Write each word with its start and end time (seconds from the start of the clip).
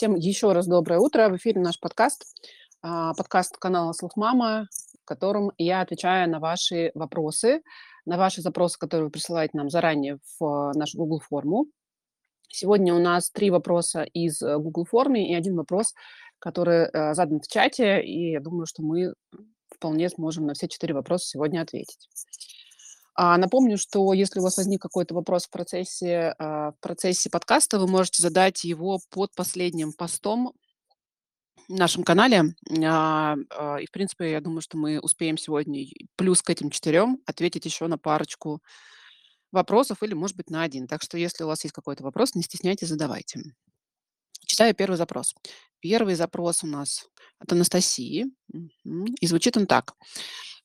Всем 0.00 0.14
еще 0.14 0.52
раз 0.52 0.66
доброе 0.66 0.98
утро. 0.98 1.28
В 1.28 1.36
эфире 1.36 1.60
наш 1.60 1.78
подкаст, 1.78 2.24
а, 2.80 3.12
подкаст 3.12 3.58
канала 3.58 3.92
«Слух 3.92 4.16
Мама», 4.16 4.66
в 5.02 5.04
котором 5.04 5.52
я 5.58 5.82
отвечаю 5.82 6.30
на 6.30 6.40
ваши 6.40 6.90
вопросы, 6.94 7.60
на 8.06 8.16
ваши 8.16 8.40
запросы, 8.40 8.78
которые 8.78 9.08
вы 9.08 9.10
присылаете 9.10 9.58
нам 9.58 9.68
заранее 9.68 10.16
в 10.38 10.72
нашу 10.74 10.96
Google 10.96 11.20
форму. 11.20 11.66
Сегодня 12.48 12.94
у 12.94 12.98
нас 12.98 13.30
три 13.30 13.50
вопроса 13.50 14.04
из 14.04 14.40
э, 14.40 14.56
Google 14.56 14.86
формы 14.86 15.22
и 15.22 15.34
один 15.34 15.54
вопрос, 15.54 15.92
который 16.38 16.86
э, 16.86 17.12
задан 17.12 17.40
в 17.40 17.46
чате, 17.46 18.02
и 18.02 18.30
я 18.30 18.40
думаю, 18.40 18.64
что 18.64 18.82
мы 18.82 19.12
вполне 19.68 20.08
сможем 20.08 20.46
на 20.46 20.54
все 20.54 20.66
четыре 20.66 20.94
вопроса 20.94 21.26
сегодня 21.26 21.60
ответить. 21.60 22.08
А, 23.22 23.36
напомню, 23.36 23.76
что 23.76 24.14
если 24.14 24.40
у 24.40 24.42
вас 24.42 24.56
возник 24.56 24.80
какой-то 24.80 25.14
вопрос 25.14 25.44
в 25.44 25.50
процессе, 25.50 26.34
а, 26.38 26.72
в 26.72 26.80
процессе 26.80 27.28
подкаста, 27.28 27.78
вы 27.78 27.86
можете 27.86 28.22
задать 28.22 28.64
его 28.64 28.98
под 29.10 29.34
последним 29.34 29.92
постом 29.92 30.54
в 31.68 31.74
нашем 31.74 32.02
канале. 32.02 32.54
А, 32.82 33.36
и, 33.78 33.84
в 33.84 33.90
принципе, 33.90 34.30
я 34.30 34.40
думаю, 34.40 34.62
что 34.62 34.78
мы 34.78 34.98
успеем 35.00 35.36
сегодня 35.36 35.84
плюс 36.16 36.40
к 36.40 36.48
этим 36.48 36.70
четырем 36.70 37.18
ответить 37.26 37.66
еще 37.66 37.88
на 37.88 37.98
парочку 37.98 38.62
вопросов 39.52 40.02
или, 40.02 40.14
может 40.14 40.38
быть, 40.38 40.48
на 40.48 40.62
один. 40.62 40.86
Так 40.86 41.02
что, 41.02 41.18
если 41.18 41.44
у 41.44 41.46
вас 41.46 41.62
есть 41.62 41.74
какой-то 41.74 42.02
вопрос, 42.02 42.34
не 42.34 42.42
стесняйтесь, 42.42 42.88
задавайте. 42.88 43.42
Читаю 44.46 44.74
первый 44.74 44.96
запрос. 44.96 45.34
Первый 45.80 46.14
запрос 46.14 46.64
у 46.64 46.66
нас 46.66 47.06
от 47.38 47.52
Анастасии. 47.52 48.28
И 49.20 49.26
звучит 49.26 49.58
он 49.58 49.66
так. 49.66 49.92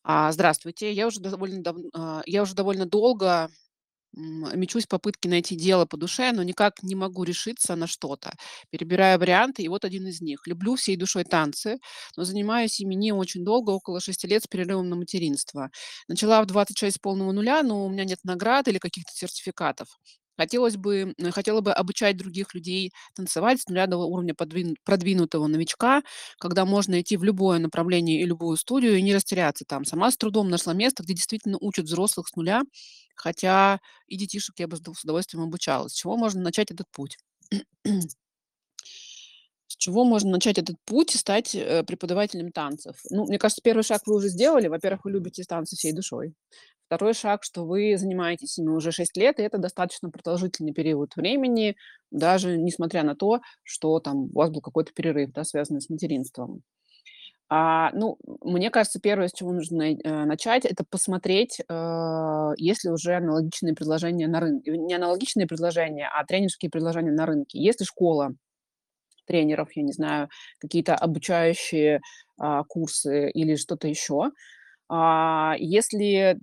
А, 0.07 0.31
здравствуйте. 0.31 0.91
Я 0.93 1.07
уже 1.07 1.19
довольно 1.19 1.61
дав 1.63 1.75
а, 1.93 2.21
я 2.25 2.43
уже 2.43 2.53
довольно 2.53 2.85
долго, 2.85 3.49
мечусь 4.13 4.85
в 4.85 4.89
попытке 4.89 5.29
найти 5.29 5.55
дело 5.55 5.85
по 5.85 5.97
душе, 5.97 6.31
но 6.33 6.43
никак 6.43 6.83
не 6.83 6.95
могу 6.95 7.23
решиться 7.23 7.75
на 7.75 7.87
что-то. 7.87 8.33
Перебираю 8.71 9.19
варианты, 9.19 9.63
и 9.63 9.67
вот 9.69 9.85
один 9.85 10.07
из 10.07 10.21
них. 10.21 10.47
Люблю 10.47 10.75
всей 10.75 10.97
душой 10.97 11.25
танцы, 11.25 11.79
но 12.17 12.23
занимаюсь 12.25 12.79
ими 12.79 12.95
не 12.95 13.11
очень 13.13 13.43
долго, 13.45 13.71
около 13.71 13.99
6 14.01 14.25
лет 14.25 14.43
с 14.43 14.47
перерывом 14.47 14.89
на 14.89 14.95
материнство. 14.97 15.69
Начала 16.07 16.41
в 16.43 16.47
26 16.47 16.97
с 16.97 16.99
полного 16.99 17.31
нуля, 17.33 17.63
но 17.63 17.85
у 17.85 17.89
меня 17.89 18.05
нет 18.05 18.19
наград 18.23 18.67
или 18.69 18.79
каких-то 18.79 19.11
сертификатов. 19.13 19.87
Хотелось 20.37 20.77
бы, 20.77 21.13
хотела 21.31 21.61
бы 21.61 21.71
обучать 21.73 22.17
других 22.17 22.53
людей 22.53 22.91
танцевать 23.15 23.61
с 23.61 23.67
нуля 23.67 23.87
до 23.87 23.97
уровня 23.97 24.33
подвин- 24.33 24.75
продвинутого 24.83 25.47
новичка, 25.47 26.01
когда 26.39 26.65
можно 26.65 27.01
идти 27.01 27.17
в 27.17 27.23
любое 27.23 27.59
направление 27.59 28.21
и 28.21 28.25
любую 28.25 28.57
студию 28.57 28.97
и 28.97 29.01
не 29.01 29.13
растеряться 29.15 29.65
там. 29.67 29.85
Сама 29.85 30.11
с 30.11 30.17
трудом 30.17 30.49
нашла 30.49 30.73
место, 30.73 31.03
где 31.03 31.13
действительно 31.13 31.57
учат 31.61 31.85
взрослых 31.85 32.27
с 32.27 32.35
нуля, 32.35 32.61
хотя 33.15 33.79
и 34.07 34.17
детишек 34.17 34.55
я 34.59 34.67
бы 34.67 34.77
с 34.77 34.81
с 34.81 35.03
удовольствием 35.03 35.43
обучала. 35.43 35.87
С 35.87 35.93
чего 35.93 36.17
можно 36.17 36.41
начать 36.41 36.71
этот 36.71 36.87
путь? 36.91 37.17
С 39.67 39.75
чего 39.77 40.05
можно 40.05 40.31
начать 40.31 40.57
этот 40.59 40.75
путь 40.85 41.15
и 41.15 41.17
стать 41.17 41.55
э, 41.55 41.83
преподавателем 41.83 42.51
танцев? 42.51 42.97
Ну, 43.09 43.25
мне 43.25 43.39
кажется, 43.39 43.61
первый 43.63 43.83
шаг 43.83 44.01
вы 44.05 44.15
уже 44.15 44.29
сделали. 44.29 44.67
Во-первых, 44.67 45.05
вы 45.05 45.11
любите 45.11 45.43
танцы 45.43 45.75
всей 45.75 45.91
душой. 45.91 46.33
Второй 46.87 47.13
шаг, 47.13 47.43
что 47.43 47.65
вы 47.65 47.97
занимаетесь 47.97 48.57
ими 48.59 48.69
уже 48.69 48.91
6 48.91 49.17
лет, 49.17 49.39
и 49.39 49.43
это 49.43 49.57
достаточно 49.57 50.09
продолжительный 50.11 50.73
период 50.73 51.15
времени, 51.15 51.75
даже 52.11 52.57
несмотря 52.57 53.03
на 53.03 53.15
то, 53.15 53.41
что 53.63 53.99
там 53.99 54.25
у 54.25 54.33
вас 54.33 54.51
был 54.51 54.61
какой-то 54.61 54.93
перерыв, 54.93 55.31
да, 55.31 55.43
связанный 55.43 55.81
с 55.81 55.89
материнством. 55.89 56.61
А, 57.49 57.91
ну, 57.93 58.17
мне 58.41 58.71
кажется, 58.71 58.99
первое, 58.99 59.27
с 59.27 59.33
чего 59.33 59.51
нужно 59.53 59.83
э, 59.93 60.25
начать, 60.25 60.65
это 60.65 60.83
посмотреть, 60.83 61.59
э, 61.67 62.51
есть 62.57 62.83
ли 62.83 62.89
уже 62.91 63.15
аналогичные 63.15 63.75
предложения 63.75 64.27
на 64.27 64.39
рынке. 64.39 64.75
Не 64.77 64.95
аналогичные 64.95 65.45
предложения, 65.47 66.09
а 66.11 66.25
тренерские 66.25 66.71
предложения 66.71 67.11
на 67.11 67.25
рынке. 67.27 67.59
Есть 67.59 67.81
ли 67.81 67.85
школа 67.85 68.33
тренеров, 69.25 69.69
я 69.75 69.83
не 69.83 69.91
знаю, 69.93 70.29
какие-то 70.59 70.95
обучающие 70.95 72.01
а, 72.37 72.63
курсы 72.63 73.29
или 73.31 73.55
что-то 73.55 73.87
еще. 73.87 74.31
А, 74.89 75.55
если 75.57 76.39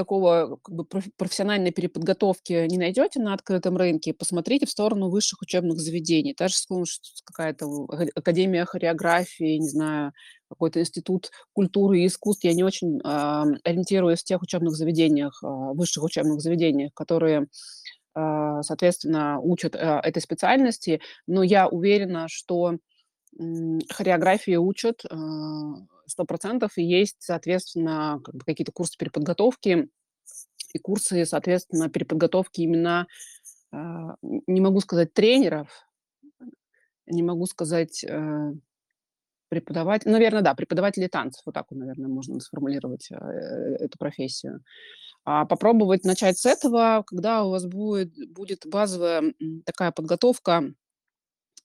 такого 0.00 0.58
как 0.62 0.74
бы 0.74 0.84
профессиональной 1.18 1.72
переподготовки 1.72 2.66
не 2.68 2.78
найдете 2.78 3.20
на 3.20 3.34
открытом 3.34 3.76
рынке, 3.76 4.14
посмотрите 4.14 4.64
в 4.64 4.70
сторону 4.70 5.10
высших 5.10 5.42
учебных 5.42 5.78
заведений. 5.78 6.32
Та 6.32 6.48
же 6.48 6.54
какая-то 7.24 7.66
академия 8.14 8.64
хореографии, 8.64 9.58
не 9.58 9.68
знаю, 9.68 10.12
какой-то 10.48 10.80
институт 10.80 11.30
культуры 11.52 12.00
и 12.00 12.06
искусств. 12.06 12.44
Я 12.44 12.54
не 12.54 12.64
очень 12.64 13.00
а, 13.04 13.44
ориентируюсь 13.62 14.20
в 14.20 14.24
тех 14.24 14.40
учебных 14.40 14.74
заведениях, 14.74 15.38
а, 15.42 15.74
высших 15.74 16.02
учебных 16.02 16.40
заведениях, 16.40 16.94
которые 16.94 17.48
а, 18.14 18.62
соответственно, 18.62 19.38
учат 19.40 19.76
а, 19.76 20.00
этой 20.00 20.22
специальности, 20.22 21.02
но 21.26 21.42
я 21.42 21.68
уверена, 21.68 22.26
что 22.28 22.78
хореографии 23.92 24.56
учат 24.56 25.04
а, 26.10 26.12
сто 26.12 26.24
процентов, 26.24 26.76
и 26.76 26.82
есть, 26.82 27.16
соответственно, 27.20 28.20
какие-то 28.44 28.72
курсы 28.72 28.96
переподготовки 28.98 29.88
и 30.72 30.78
курсы, 30.78 31.24
соответственно, 31.24 31.88
переподготовки 31.88 32.60
именно, 32.60 33.06
не 33.72 34.60
могу 34.60 34.80
сказать 34.80 35.12
тренеров, 35.12 35.68
не 37.06 37.22
могу 37.22 37.46
сказать 37.46 38.04
э, 38.04 38.52
преподаватель, 39.48 40.10
наверное, 40.10 40.42
да, 40.42 40.54
преподаватели 40.54 41.08
танцев, 41.08 41.42
вот 41.44 41.54
так 41.54 41.66
вот, 41.70 41.78
наверное, 41.78 42.08
можно 42.08 42.40
сформулировать 42.40 43.10
э, 43.10 43.14
эту 43.14 43.98
профессию. 43.98 44.62
А 45.24 45.44
попробовать 45.44 46.04
начать 46.04 46.38
с 46.38 46.46
этого, 46.46 47.04
когда 47.06 47.44
у 47.44 47.50
вас 47.50 47.66
будет, 47.66 48.12
будет 48.32 48.66
базовая 48.66 49.34
такая 49.66 49.90
подготовка, 49.92 50.72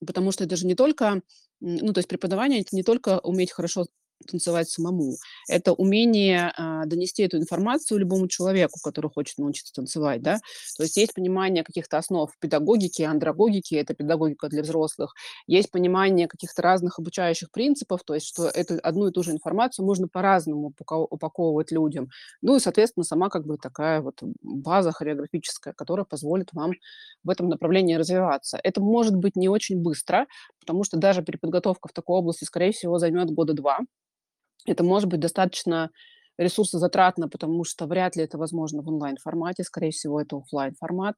потому 0.06 0.32
что 0.32 0.44
это 0.44 0.56
же 0.58 0.66
не 0.66 0.76
только, 0.76 1.22
ну, 1.62 1.94
то 1.94 2.00
есть 2.00 2.10
преподавание, 2.10 2.62
это 2.62 2.76
не 2.76 2.84
только 2.84 3.20
уметь 3.20 3.52
хорошо 3.52 3.86
танцевать 4.28 4.70
самому. 4.70 5.16
Это 5.50 5.74
умение 5.74 6.52
а, 6.58 6.86
донести 6.86 7.24
эту 7.24 7.38
информацию 7.38 8.00
любому 8.00 8.28
человеку, 8.28 8.80
который 8.84 9.12
хочет 9.12 9.38
научиться 9.38 9.74
танцевать, 9.74 10.22
да. 10.22 10.40
То 10.78 10.84
есть 10.84 10.98
есть 10.98 11.14
понимание 11.14 11.64
каких-то 11.64 11.98
основ 11.98 12.32
педагогики, 12.40 13.02
андрогогики, 13.04 13.76
это 13.76 13.94
педагогика 13.94 14.50
для 14.50 14.64
взрослых. 14.64 15.14
Есть 15.48 15.72
понимание 15.72 16.28
каких-то 16.28 16.62
разных 16.62 17.00
обучающих 17.00 17.52
принципов, 17.52 18.02
то 18.06 18.14
есть 18.14 18.28
что 18.28 18.48
это 18.48 18.80
одну 18.80 19.08
и 19.08 19.12
ту 19.12 19.24
же 19.24 19.32
информацию 19.32 19.86
можно 19.86 20.08
по-разному 20.08 20.74
упаковывать 20.88 21.72
людям. 21.72 22.10
Ну 22.42 22.56
и, 22.56 22.60
соответственно, 22.60 23.04
сама 23.04 23.30
как 23.30 23.46
бы 23.46 23.58
такая 23.58 24.02
вот 24.02 24.20
база 24.42 24.92
хореографическая, 24.92 25.74
которая 25.74 26.06
позволит 26.06 26.54
вам 26.54 26.72
в 27.24 27.30
этом 27.30 27.50
направлении 27.50 27.96
развиваться. 27.96 28.60
Это 28.64 28.82
может 28.82 29.16
быть 29.16 29.36
не 29.36 29.50
очень 29.50 29.82
быстро, 29.82 30.28
потому 30.60 30.84
что 30.84 30.98
даже 30.98 31.24
переподготовка 31.24 31.90
в 31.90 31.94
такой 31.94 32.18
области, 32.20 32.46
скорее 32.46 32.72
всего, 32.72 32.98
займет 33.00 33.32
года 33.32 33.54
два, 33.54 33.80
это 34.66 34.84
может 34.84 35.10
быть 35.10 35.20
достаточно 35.20 35.92
ресурсозатратно, 36.38 37.30
потому 37.30 37.64
что 37.64 37.86
вряд 37.86 38.16
ли 38.16 38.24
это 38.24 38.38
возможно 38.38 38.82
в 38.82 38.90
онлайн-формате, 38.90 39.64
скорее 39.64 39.92
всего, 39.92 40.20
это 40.20 40.38
офлайн 40.38 40.74
формат 40.78 41.16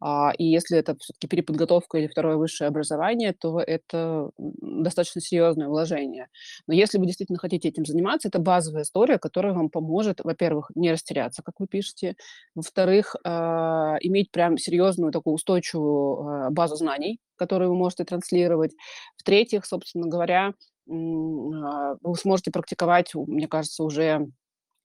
А, 0.00 0.32
и 0.36 0.44
если 0.44 0.78
это 0.78 0.96
все-таки 0.98 1.28
переподготовка 1.28 1.98
или 1.98 2.06
второе 2.08 2.36
высшее 2.36 2.68
образование, 2.68 3.32
то 3.32 3.60
это 3.60 4.30
достаточно 4.38 5.20
серьезное 5.20 5.68
вложение. 5.68 6.28
Но 6.66 6.74
если 6.74 6.98
вы 6.98 7.06
действительно 7.06 7.38
хотите 7.38 7.68
этим 7.68 7.84
заниматься, 7.86 8.28
это 8.28 8.38
базовая 8.38 8.82
история, 8.82 9.18
которая 9.18 9.54
вам 9.54 9.70
поможет, 9.70 10.20
во-первых, 10.22 10.70
не 10.74 10.90
растеряться, 10.90 11.42
как 11.42 11.54
вы 11.60 11.66
пишете, 11.66 12.16
во-вторых, 12.54 13.16
а, 13.24 13.96
иметь 14.00 14.30
прям 14.32 14.58
серьезную 14.58 15.12
такую 15.12 15.34
устойчивую 15.34 16.46
а, 16.46 16.50
базу 16.50 16.76
знаний, 16.76 17.20
которую 17.36 17.70
вы 17.70 17.76
можете 17.76 18.04
транслировать, 18.04 18.72
в-третьих, 19.16 19.64
собственно 19.66 20.06
говоря, 20.08 20.52
вы 20.86 22.16
сможете 22.16 22.50
практиковать, 22.50 23.14
мне 23.14 23.48
кажется, 23.48 23.82
уже 23.82 24.28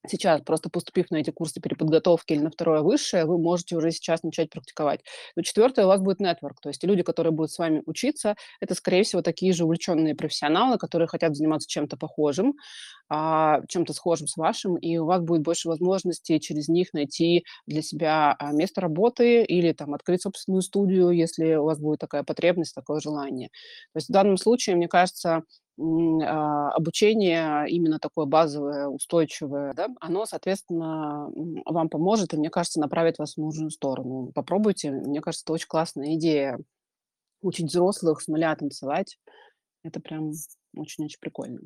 сейчас, 0.07 0.41
просто 0.41 0.69
поступив 0.69 1.12
на 1.12 1.17
эти 1.17 1.29
курсы 1.29 1.62
переподготовки 1.62 2.34
или 2.34 2.41
на 2.41 2.50
второе 2.50 2.81
высшее, 2.81 3.25
вы 3.25 3.38
можете 3.38 3.75
уже 3.75 3.91
сейчас 3.91 4.23
начать 4.23 4.50
практиковать. 4.50 5.01
Но 5.35 5.44
четвертое, 5.44 5.85
у 5.85 5.88
вас 5.88 6.01
будет 6.01 6.19
нетворк, 6.19 6.59
то 6.61 6.69
есть 6.69 6.84
люди, 6.84 7.03
которые 7.03 7.31
будут 7.31 7.51
с 7.51 7.59
вами 7.59 7.84
учиться, 7.85 8.35
это, 8.59 8.73
скорее 8.73 9.03
всего, 9.03 9.22
такие 9.22 9.53
же 9.53 9.66
увлеченные 9.66 10.16
профессионалы, 10.16 10.78
которые 10.78 11.08
хотят 11.08 11.35
заниматься 11.35 11.70
чем-то 11.70 11.97
похожим, 11.97 12.55
а, 13.09 13.61
чем-то 13.67 13.93
схожим 13.93 14.28
с 14.28 14.37
вашим, 14.37 14.75
и 14.75 14.97
у 14.97 15.05
вас 15.05 15.22
будет 15.22 15.41
больше 15.41 15.67
возможностей 15.67 16.40
через 16.40 16.67
них 16.67 16.93
найти 16.93 17.43
для 17.67 17.81
себя 17.81 18.35
а, 18.40 18.53
место 18.53 18.81
работы 18.81 19.43
или 19.43 19.72
там 19.73 19.93
открыть 19.93 20.23
собственную 20.23 20.61
студию, 20.61 21.11
если 21.11 21.55
у 21.55 21.66
вас 21.66 21.79
будет 21.79 21.99
такая 21.99 22.23
потребность, 22.23 22.73
такое 22.73 22.99
желание. 22.99 23.49
То 23.93 23.97
есть 23.97 24.09
в 24.09 24.11
данном 24.14 24.37
случае, 24.37 24.75
мне 24.78 24.87
кажется, 24.87 25.35
а, 25.37 25.43
обучение 25.81 27.67
именно 27.69 27.99
такое 27.99 28.25
базовое, 28.25 28.87
устойчивое, 28.87 29.73
да, 29.73 29.87
оно, 29.99 30.25
соответственно, 30.25 31.29
вам 31.66 31.89
поможет 31.89 32.33
и, 32.33 32.37
мне 32.37 32.49
кажется, 32.49 32.79
направит 32.79 33.17
вас 33.17 33.33
в 33.33 33.37
нужную 33.37 33.72
сторону. 33.72 34.31
Попробуйте. 34.33 34.91
Мне 34.91 35.22
кажется, 35.22 35.43
это 35.45 35.53
очень 35.53 35.67
классная 35.67 36.16
идея 36.16 36.59
учить 37.41 37.67
взрослых 37.67 38.22
с 38.22 38.28
нуля 38.28 38.55
танцевать. 38.55 39.17
Это 39.83 39.99
прям 39.99 40.31
очень-очень 40.75 41.19
прикольно. 41.19 41.59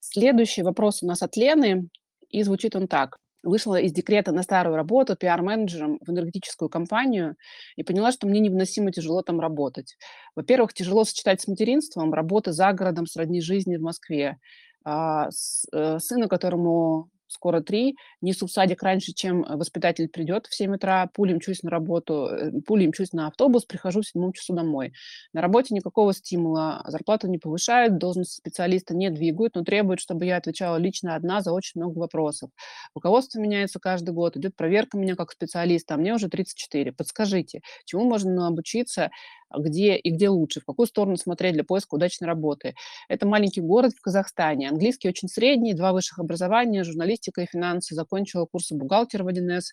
Следующий 0.00 0.62
вопрос 0.62 1.02
у 1.02 1.06
нас 1.06 1.22
от 1.22 1.36
Лены, 1.36 1.88
и 2.28 2.42
звучит 2.42 2.76
он 2.76 2.88
так. 2.88 3.18
Вышла 3.42 3.80
из 3.80 3.92
декрета 3.92 4.32
на 4.32 4.42
старую 4.42 4.76
работу 4.76 5.16
пиар-менеджером 5.16 5.98
в 6.00 6.10
энергетическую 6.10 6.68
компанию 6.68 7.36
и 7.76 7.82
поняла, 7.82 8.12
что 8.12 8.26
мне 8.26 8.40
невыносимо 8.40 8.92
тяжело 8.92 9.22
там 9.22 9.40
работать. 9.40 9.96
Во-первых, 10.36 10.74
тяжело 10.74 11.04
сочетать 11.04 11.40
с 11.40 11.48
материнством, 11.48 12.14
работа 12.14 12.52
за 12.52 12.72
городом 12.72 13.06
сродни 13.06 13.40
жизни 13.40 13.76
в 13.76 13.82
Москве. 13.82 14.38
А, 14.84 15.28
э, 15.72 15.98
сыну, 15.98 16.28
которому 16.28 17.08
скоро 17.32 17.60
3, 17.60 17.96
несу 18.20 18.46
в 18.46 18.50
садик 18.52 18.82
раньше, 18.82 19.12
чем, 19.12 19.44
э, 19.44 19.56
воспитатель 19.56 20.08
придет 20.08 20.46
в 20.46 20.54
7 20.54 20.74
утра, 20.74 21.08
пулей 21.14 21.34
мчусь 21.34 21.62
на 21.62 21.70
работу, 21.70 22.26
э, 22.26 22.52
пулей 22.66 22.88
мчусь 22.88 23.12
на 23.12 23.28
автобус, 23.28 23.64
прихожу 23.64 24.02
в 24.02 24.06
7 24.06 24.32
часу 24.32 24.54
домой. 24.54 24.92
На 25.32 25.40
работе 25.42 25.74
никакого 25.74 26.12
стимула, 26.14 26.82
зарплату 26.86 27.28
не 27.28 27.38
повышают, 27.38 27.98
должность 27.98 28.32
специалиста 28.32 28.94
не 28.94 29.10
двигают, 29.10 29.54
но 29.54 29.64
требуют, 29.64 30.00
чтобы 30.00 30.26
я 30.26 30.36
отвечала 30.36 30.76
лично 30.76 31.14
одна 31.16 31.40
за 31.40 31.52
очень 31.52 31.80
много 31.80 31.98
вопросов. 31.98 32.50
Руководство 32.94 33.38
меняется 33.40 33.78
каждый 33.80 34.12
год, 34.14 34.36
идет 34.36 34.56
проверка 34.56 34.98
меня 34.98 35.16
как 35.16 35.32
специалиста, 35.32 35.94
а 35.94 35.96
мне 35.96 36.14
уже 36.14 36.28
34. 36.28 36.92
Подскажите, 36.92 37.62
чему 37.84 38.04
можно 38.04 38.46
обучиться, 38.46 39.04
а 39.04 39.10
где 39.58 39.96
и 39.96 40.10
где 40.10 40.28
лучше, 40.28 40.60
в 40.60 40.64
какую 40.64 40.86
сторону 40.86 41.16
смотреть 41.16 41.54
для 41.54 41.64
поиска 41.64 41.94
удачной 41.94 42.28
работы? 42.28 42.74
Это 43.08 43.26
маленький 43.26 43.60
город 43.60 43.92
в 43.96 44.00
Казахстане. 44.00 44.68
Английский 44.68 45.08
очень 45.08 45.28
средний, 45.28 45.74
два 45.74 45.92
высших 45.92 46.18
образования, 46.18 46.84
журналистика 46.84 47.42
и 47.42 47.46
финансы. 47.46 47.94
Закончила 47.94 48.46
курсы 48.46 48.74
бухгалтера 48.74 49.24
в 49.24 49.28
1С 49.28 49.72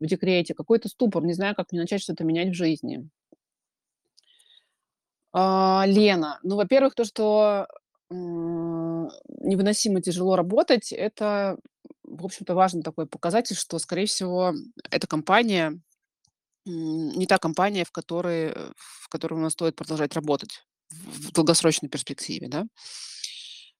в 0.00 0.06
декрете. 0.06 0.54
Какой-то 0.54 0.88
ступор, 0.88 1.24
не 1.24 1.34
знаю, 1.34 1.54
как 1.54 1.72
мне 1.72 1.80
начать 1.80 2.02
что-то 2.02 2.24
менять 2.24 2.50
в 2.50 2.54
жизни. 2.54 3.08
А, 5.32 5.84
Лена, 5.86 6.38
ну, 6.42 6.56
во-первых, 6.56 6.94
то, 6.94 7.04
что 7.04 7.66
невыносимо 8.10 10.00
тяжело 10.00 10.34
работать, 10.34 10.92
это, 10.92 11.58
в 12.04 12.24
общем-то, 12.24 12.54
важный 12.54 12.82
такой 12.82 13.06
показатель, 13.06 13.56
что, 13.56 13.78
скорее 13.78 14.06
всего, 14.06 14.54
эта 14.90 15.06
компания 15.06 15.78
не 16.68 17.26
та 17.26 17.38
компания, 17.38 17.84
в 17.84 17.90
которой, 17.92 18.52
э, 18.54 18.72
в 18.76 19.08
которой 19.08 19.34
у 19.34 19.38
нас 19.42 19.52
стоит 19.54 19.76
продолжать 19.76 20.14
работать 20.14 20.62
в 20.90 21.32
долгосрочной 21.32 21.88
перспективе, 21.88 22.48
да. 22.48 22.66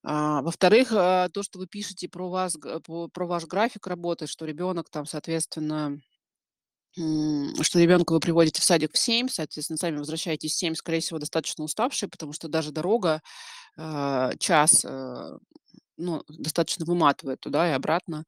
А, 0.05 0.43
во-вторых, 0.43 0.93
а, 0.93 1.29
то, 1.29 1.43
что 1.43 1.59
вы 1.59 1.67
пишете 1.67 2.09
про 2.09 2.29
вас, 2.31 2.57
по 2.85 3.09
про 3.09 3.27
ваш 3.27 3.45
график 3.47 3.87
работы, 3.87 4.27
что 4.27 4.45
ребенок 4.47 4.89
там, 4.91 5.07
соответственно, 5.07 5.99
что 6.95 7.79
ребенка 7.79 8.13
вы 8.13 8.21
приводите 8.21 8.61
в 8.61 8.65
садик 8.65 8.95
в 8.95 8.99
7, 8.99 9.29
соответственно, 9.29 9.77
сами 9.77 9.99
возвращаетесь 9.99 10.53
в 10.53 10.59
7, 10.59 10.75
скорее 10.75 11.01
всего, 11.01 11.19
достаточно 11.19 11.65
уставшие, 11.65 12.09
потому 12.09 12.33
что 12.33 12.49
даже 12.49 12.73
дорога, 12.73 13.21
час, 14.41 14.85
э, 14.85 15.39
ну, 15.97 16.23
достаточно 16.29 16.85
выматывает 16.85 17.41
туда 17.41 17.69
и 17.71 17.73
обратно. 17.73 18.25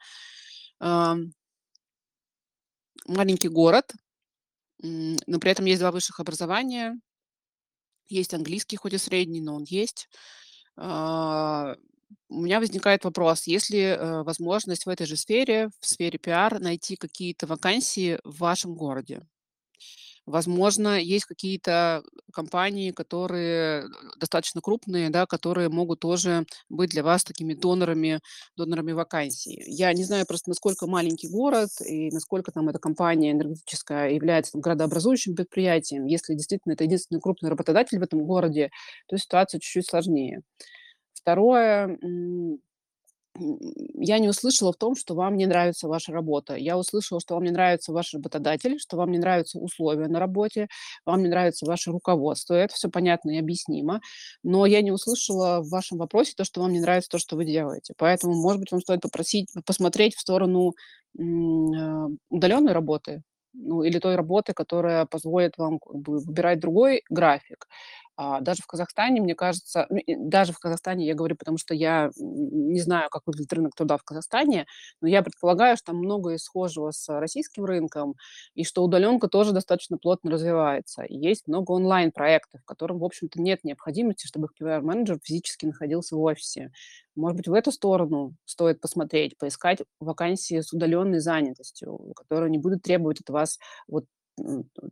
Маленький 3.06 3.48
город, 3.48 3.92
но 4.82 5.38
при 5.40 5.50
этом 5.52 5.64
есть 5.66 5.80
2 5.80 5.90
высших 5.92 6.20
образования. 6.20 7.00
Есть 8.08 8.34
английский, 8.34 8.76
хоть 8.76 8.92
и 8.94 8.98
средний, 8.98 9.40
но 9.40 9.54
он 9.54 9.64
есть. 9.64 10.08
А, 10.76 11.76
у 12.28 12.42
меня 12.42 12.60
возникает 12.60 13.04
вопрос: 13.04 13.46
есть 13.46 13.70
ли, 13.70 13.80
э, 13.82 14.22
возможность 14.24 14.86
в 14.86 14.88
этой 14.90 15.06
же 15.06 15.16
сфере, 15.16 15.70
в 15.80 15.86
сфере 15.86 16.18
пиар, 16.18 16.60
найти 16.60 16.96
какие-то 16.96 17.46
вакансии 17.46 18.18
в 18.24 18.38
вашем 18.38 18.74
городе? 18.74 19.22
Возможно, 20.26 21.00
есть 21.00 21.24
какие-то 21.24 22.02
компании, 22.32 22.92
которые, 22.92 23.84
э, 23.84 23.88
достаточно 24.18 24.60
крупные, 24.60 25.10
да, 25.10 25.26
которые 25.26 25.68
могут 25.70 26.00
тоже 26.00 26.44
быть 26.68 26.90
для 26.90 27.02
вас 27.02 27.24
такими 27.24 27.54
донорами 27.54 28.20
донорами 28.56 28.92
вакансий. 28.92 29.60
Я 29.66 29.92
не 29.92 30.04
знаю 30.04 30.26
просто, 30.26 30.50
насколько 30.50 30.86
маленький 30.86 31.28
город 31.28 31.70
и 31.84 32.10
насколько 32.10 32.52
там 32.52 32.68
эта 32.68 32.78
компания 32.78 33.32
энергетическая 33.32 34.10
является 34.10 34.52
там 34.52 34.60
градообразующим 34.60 35.34
предприятием. 35.34 36.04
Если 36.06 36.34
действительно 36.34 36.74
это 36.74 36.84
единственный 36.84 37.20
крупный 37.20 37.50
работодатель 37.50 37.98
в 37.98 38.02
этом 38.02 38.24
городе, 38.24 38.70
то 39.08 39.16
ситуация 39.16 39.58
чуть-чуть 39.58 39.88
сложнее. 39.88 40.42
Второе, 41.14 41.98
я 43.36 44.18
не 44.18 44.28
услышала 44.28 44.72
в 44.72 44.76
том, 44.76 44.96
что 44.96 45.14
вам 45.14 45.36
не 45.36 45.46
нравится 45.46 45.88
ваша 45.88 46.12
работа. 46.12 46.56
Я 46.56 46.76
услышала, 46.76 47.20
что 47.20 47.34
вам 47.34 47.44
не 47.44 47.50
нравится 47.50 47.92
ваш 47.92 48.12
работодатель, 48.14 48.78
что 48.78 48.96
вам 48.96 49.12
не 49.12 49.18
нравятся 49.18 49.58
условия 49.58 50.08
на 50.08 50.18
работе, 50.18 50.68
вам 51.06 51.22
не 51.22 51.28
нравится 51.28 51.64
ваше 51.66 51.90
руководство. 51.92 52.54
Это 52.54 52.74
все 52.74 52.90
понятно 52.90 53.30
и 53.30 53.38
объяснимо. 53.38 54.00
Но 54.42 54.66
я 54.66 54.82
не 54.82 54.92
услышала 54.92 55.60
в 55.60 55.68
вашем 55.70 55.98
вопросе 55.98 56.34
то, 56.36 56.44
что 56.44 56.60
вам 56.60 56.72
не 56.72 56.80
нравится 56.80 57.10
то, 57.10 57.18
что 57.18 57.36
вы 57.36 57.44
делаете. 57.44 57.94
Поэтому, 57.96 58.34
может 58.34 58.60
быть, 58.60 58.72
вам 58.72 58.80
стоит 58.80 59.00
попросить 59.00 59.48
посмотреть 59.64 60.14
в 60.16 60.20
сторону, 60.20 60.74
а, 61.18 62.06
удаленной 62.30 62.72
работы, 62.72 63.22
ну, 63.52 63.82
или 63.82 63.98
той 63.98 64.16
работы, 64.16 64.52
которая 64.52 65.06
позволит 65.06 65.58
вам 65.58 65.78
как 65.80 65.96
бы 65.96 66.18
выбирать 66.18 66.60
другой 66.60 67.02
график. 67.10 67.66
А, 68.22 68.42
даже 68.42 68.62
в 68.62 68.66
Казахстане, 68.66 69.22
мне 69.22 69.34
кажется, 69.34 69.86
ну, 69.88 69.98
даже 70.28 70.52
в 70.52 70.58
Казахстане, 70.58 71.06
я 71.06 71.14
говорю, 71.14 71.36
потому 71.36 71.56
что 71.56 71.72
я 71.72 72.10
не 72.18 72.78
знаю, 72.78 73.08
как 73.08 73.22
выглядит 73.24 73.50
рынок 73.54 73.74
труда 73.74 73.96
в 73.96 74.02
Казахстане, 74.02 74.66
но 75.00 75.08
я 75.08 75.22
предполагаю, 75.22 75.78
что 75.78 75.86
там 75.92 75.96
многое 76.00 76.36
схожего 76.36 76.90
с 76.90 77.08
российским 77.18 77.64
рынком, 77.64 78.16
и 78.54 78.62
что 78.64 78.84
удаленка 78.84 79.28
тоже 79.28 79.52
достаточно 79.52 79.96
плотно 79.96 80.30
развивается. 80.30 81.02
И 81.02 81.16
есть 81.16 81.46
много 81.48 81.72
онлайн-проектов, 81.72 82.60
в 82.60 82.66
котором, 82.66 82.98
в 82.98 83.04
общем-то, 83.06 83.40
нет 83.40 83.64
необходимости, 83.64 84.26
чтобы 84.26 84.48
PR-менеджер 84.54 85.18
физически 85.24 85.64
находился 85.64 86.14
в 86.14 86.20
офисе. 86.20 86.72
Может 87.16 87.38
быть, 87.38 87.48
в 87.48 87.54
эту 87.54 87.72
сторону 87.72 88.34
стоит 88.44 88.82
посмотреть, 88.82 89.38
поискать 89.38 89.78
вакансии 89.98 90.60
с 90.60 90.74
удаленной 90.74 91.20
занятостью, 91.20 91.98
которые 92.14 92.50
не 92.50 92.58
будут 92.58 92.82
требовать 92.82 93.22
от 93.22 93.30
вас 93.30 93.58
вот 93.88 94.04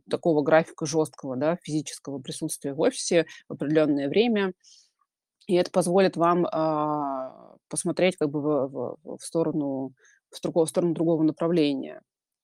такого 0.09 0.41
графика 0.41 0.85
жесткого, 0.85 1.35
да, 1.35 1.57
физического 1.63 2.19
присутствия 2.19 2.73
в 2.73 2.81
офисе 2.81 3.25
в 3.47 3.53
определенное 3.53 4.09
время. 4.09 4.53
И 5.47 5.55
это 5.55 5.71
позволит 5.71 6.15
вам, 6.17 6.45
а, 6.51 7.55
посмотреть 7.69 8.17
как 8.17 8.29
бы 8.29 8.41
в 8.41 8.97
в 9.03 9.17
в 9.17 9.23
сторону 9.23 9.93
в 10.31 10.41
другого 10.41 10.65
в 10.65 10.69
сторону 10.69 10.93
другого 10.93 11.23
направления. 11.23 12.01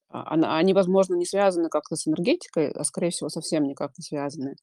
А, 0.10 0.34
ана 0.34 0.58
они, 0.58 0.74
возможно, 0.74 1.16
не 1.16 1.26
связаны 1.26 1.70
как-то 1.70 1.96
с 1.96 2.08
энергетикой, 2.08 2.72
а, 2.72 2.84
скорее 2.84 3.12
всего, 3.12 3.30
совсем 3.30 3.64
никак 3.66 3.92
не 3.98 4.04
связаны. 4.04 4.56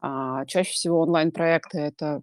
А, 0.00 0.44
чаще 0.46 0.72
всего 0.72 1.00
онлайн-проекты, 1.00 1.78
это, 1.78 2.22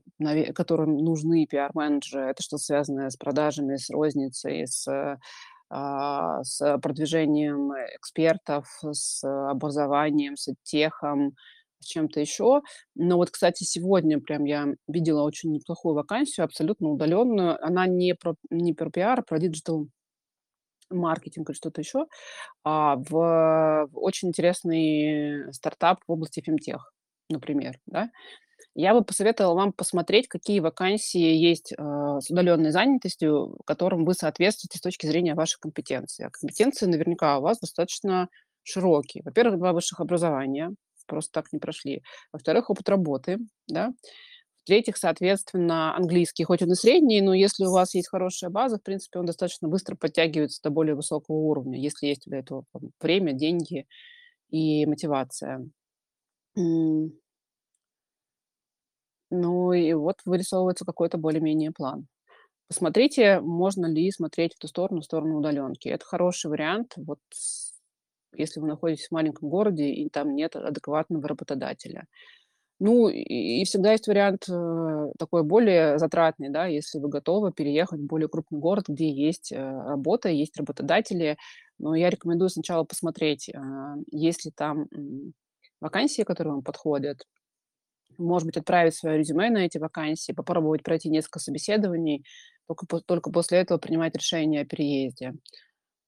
которым 0.53 0.97
нужны 0.97 1.47
пиар-менеджеры, 1.47 2.29
это 2.29 2.43
что-то 2.43 2.63
связанное 2.63 3.09
с 3.09 3.17
продажами, 3.17 3.77
с 3.77 3.89
розницей, 3.89 4.67
с, 4.67 5.17
с 6.43 6.77
продвижением 6.81 7.71
экспертов, 7.97 8.67
с 8.91 9.23
образованием, 9.49 10.37
с 10.37 10.53
tech 10.63 11.04
ом, 11.04 11.35
с 11.79 11.85
чем-то 11.87 12.19
еще. 12.19 12.61
Но 12.95 13.17
вот, 13.17 13.31
кстати, 13.31 13.63
сегодня 13.63 14.19
прям 14.21 14.45
я 14.45 14.67
видела 14.87 15.23
очень 15.23 15.51
неплохую 15.53 15.95
вакансию, 15.95 16.45
абсолютно 16.45 16.89
удаленную. 16.89 17.63
Она 17.65 17.87
не 17.87 18.15
про 18.15 18.35
не 18.49 18.73
про 18.73 18.89
пиар, 18.91 19.19
а 19.19 19.23
про 19.23 19.39
digital 19.39 19.87
маркетинг 20.89 21.49
или 21.49 21.55
что-то 21.55 21.81
еще, 21.81 22.05
а, 22.63 22.97
в 22.97 23.11
в 23.11 23.89
очень 23.93 24.29
интересный 24.29 25.53
стартап 25.53 25.99
в 26.07 26.11
области 26.11 26.41
финтех, 26.41 26.93
например, 27.29 27.79
да. 27.87 28.09
Я 28.75 28.93
бы 28.95 29.03
посоветовала 29.03 29.53
вам 29.53 29.71
посмотреть, 29.73 30.27
какие 30.27 30.59
вакансии 30.59 31.19
есть, 31.35 31.73
а, 31.77 32.19
с 32.19 32.29
удаленной 32.31 32.71
занятостью, 32.71 33.57
которым 33.65 34.03
вы 34.03 34.15
соответствуете 34.15 34.79
с 34.79 34.81
точки 34.81 35.05
зрения 35.05 35.35
ваших 35.35 35.59
компетенций. 35.59 36.25
А 36.25 36.31
компетенции 36.31 36.87
наверняка 36.87 37.37
у 37.37 37.41
вас 37.41 37.59
достаточно 37.59 38.29
широкие. 38.63 39.21
Во-первых, 39.23 39.59
2 39.59 39.73
высших 39.73 39.99
образования, 39.99 40.71
просто 41.05 41.31
так 41.33 41.53
не 41.53 41.59
прошли. 41.59 42.01
Во-вторых, 42.31 42.69
опыт 42.71 42.89
работы, 42.89 43.37
да. 43.67 43.91
В-третьих, 44.63 44.97
соответственно, 44.97 45.95
английский, 45.95 46.45
хоть 46.45 46.61
он 46.61 46.71
и 46.71 46.75
средний, 46.75 47.21
но 47.21 47.33
если 47.33 47.65
у 47.65 47.71
вас 47.71 47.95
есть 47.95 48.09
хорошая 48.09 48.49
база, 48.51 48.77
в 48.79 48.83
принципе, 48.83 49.19
он 49.19 49.25
достаточно 49.25 49.67
быстро 49.67 49.95
подтягивается 49.95 50.61
до 50.63 50.69
более 50.71 50.95
высокого 50.95 51.35
уровня, 51.37 51.79
если 51.79 52.07
есть 52.07 52.25
для 52.27 52.39
этого 52.39 52.65
время, 53.01 53.33
деньги 53.33 53.87
и 54.49 54.85
мотивация. 54.87 55.67
Ну 59.35 59.73
и 59.73 59.93
вот 59.93 60.17
вырисовывается 60.25 60.85
какой-то 60.85 61.17
более-менее 61.17 61.71
план. 61.71 62.05
Посмотрите, 62.67 63.39
можно 63.39 63.87
ли 63.87 64.11
смотреть 64.11 64.53
в 64.53 64.59
ту 64.59 64.67
сторону, 64.67 65.01
в 65.01 65.05
сторону 65.05 65.39
удаленки. 65.39 65.87
Это 65.87 66.05
хороший 66.05 66.51
вариант, 66.51 66.93
вот 66.97 67.19
если 68.35 68.59
вы 68.59 68.67
находитесь 68.67 69.07
в 69.07 69.11
маленьком 69.11 69.49
городе 69.49 69.85
и 69.89 70.07
там 70.09 70.35
нет 70.35 70.55
адекватного 70.55 71.27
работодателя. 71.27 72.05
Ну 72.79 73.07
и 73.09 73.63
всегда 73.65 73.93
есть 73.93 74.07
вариант, 74.07 74.47
э, 74.49 75.11
такой 75.17 75.43
более 75.43 75.97
затратный, 75.97 76.49
да, 76.49 76.67
если 76.67 76.99
вы 76.99 77.09
готовы 77.09 77.51
переехать 77.51 78.01
в 78.01 78.05
более 78.05 78.27
крупный 78.27 78.59
город, 78.59 78.85
где 78.87 79.09
есть, 79.09 79.51
э, 79.51 79.57
работа, 79.57 80.29
есть 80.29 80.57
работодатели. 80.57 81.37
Но 81.79 81.95
я 81.95 82.09
рекомендую 82.11 82.49
сначала 82.49 82.83
посмотреть, 82.83 83.49
а, 83.55 83.95
есть 84.11 84.45
ли 84.45 84.51
там, 84.51 84.87
вакансии, 85.81 86.21
которые 86.21 86.53
вам 86.55 86.63
подходят. 86.63 87.25
Может 88.17 88.45
быть, 88.47 88.57
отправить 88.57 88.95
свое 88.95 89.17
резюме 89.19 89.49
на 89.49 89.65
эти 89.65 89.77
вакансии, 89.77 90.31
попробовать 90.33 90.83
пройти 90.83 91.09
несколько 91.09 91.39
собеседований, 91.39 92.25
только 92.67 92.85
только 93.05 93.31
после 93.31 93.59
этого 93.59 93.77
принимать 93.77 94.15
решение 94.15 94.61
о 94.61 94.65
переезде. 94.65 95.33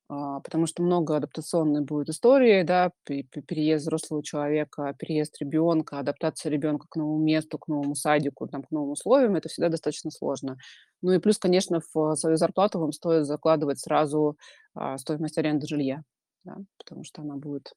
А, 0.10 0.40
потому 0.42 0.68
что 0.68 0.84
много 0.84 1.18
адаптационной 1.18 1.82
будет 1.82 2.10
истории, 2.10 2.64
да, 2.64 2.92
пе 3.06 3.24
пе 3.24 3.42
переезд 3.42 3.84
взрослого 3.86 4.24
человека, 4.24 4.96
переезд 5.00 5.38
ребенка, 5.42 6.00
адаптация 6.00 6.52
ребенка 6.52 6.88
к 6.90 6.96
новому 6.98 7.20
месту, 7.24 7.58
к 7.60 7.68
новому 7.68 7.96
садику, 7.96 8.48
там, 8.48 8.64
к 8.64 8.72
новым 8.72 8.92
условиям- 8.92 9.36
это 9.36 9.50
всегда 9.50 9.70
достаточно 9.70 10.12
сложно. 10.12 10.58
Ну 11.02 11.12
и 11.14 11.20
плюс, 11.20 11.40
конечно, 11.40 11.82
в 11.94 12.16
свою 12.16 12.38
зарплату 12.38 12.80
вам 12.80 12.92
стоит 12.94 13.26
закладывать 13.26 13.80
сразу, 13.80 14.38
а, 14.76 14.98
стоимость 15.00 15.38
аренды 15.40 15.68
жилья, 15.68 16.04
да, 16.46 16.58
потому 16.78 17.04
что 17.04 17.22
она 17.24 17.36
будет 17.38 17.74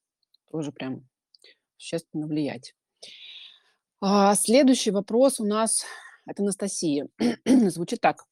тоже 0.53 0.73
прям 0.73 1.09
существенно 1.79 2.27
влиять. 2.27 2.75
А, 4.01 4.37
следующий 4.37 4.93
вопрос 4.93 5.41
у 5.41 5.45
нас 5.45 5.85
от 6.25 6.39
Анастасии. 6.39 7.09
Звучит 7.45 8.01
так. 8.01 8.23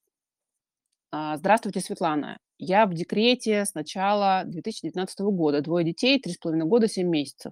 А, 1.11 1.35
здравствуйте, 1.35 1.81
Светлана. 1.81 2.37
Я 2.57 2.85
в 2.85 2.93
декрете 2.93 3.65
с 3.65 3.73
начала 3.73 4.43
2019 4.45 5.19
года. 5.19 5.59
Двое 5.59 5.85
детей, 5.85 6.21
3,5 6.25 6.59
года, 6.61 6.87
7 6.87 7.05
месяцев. 7.05 7.51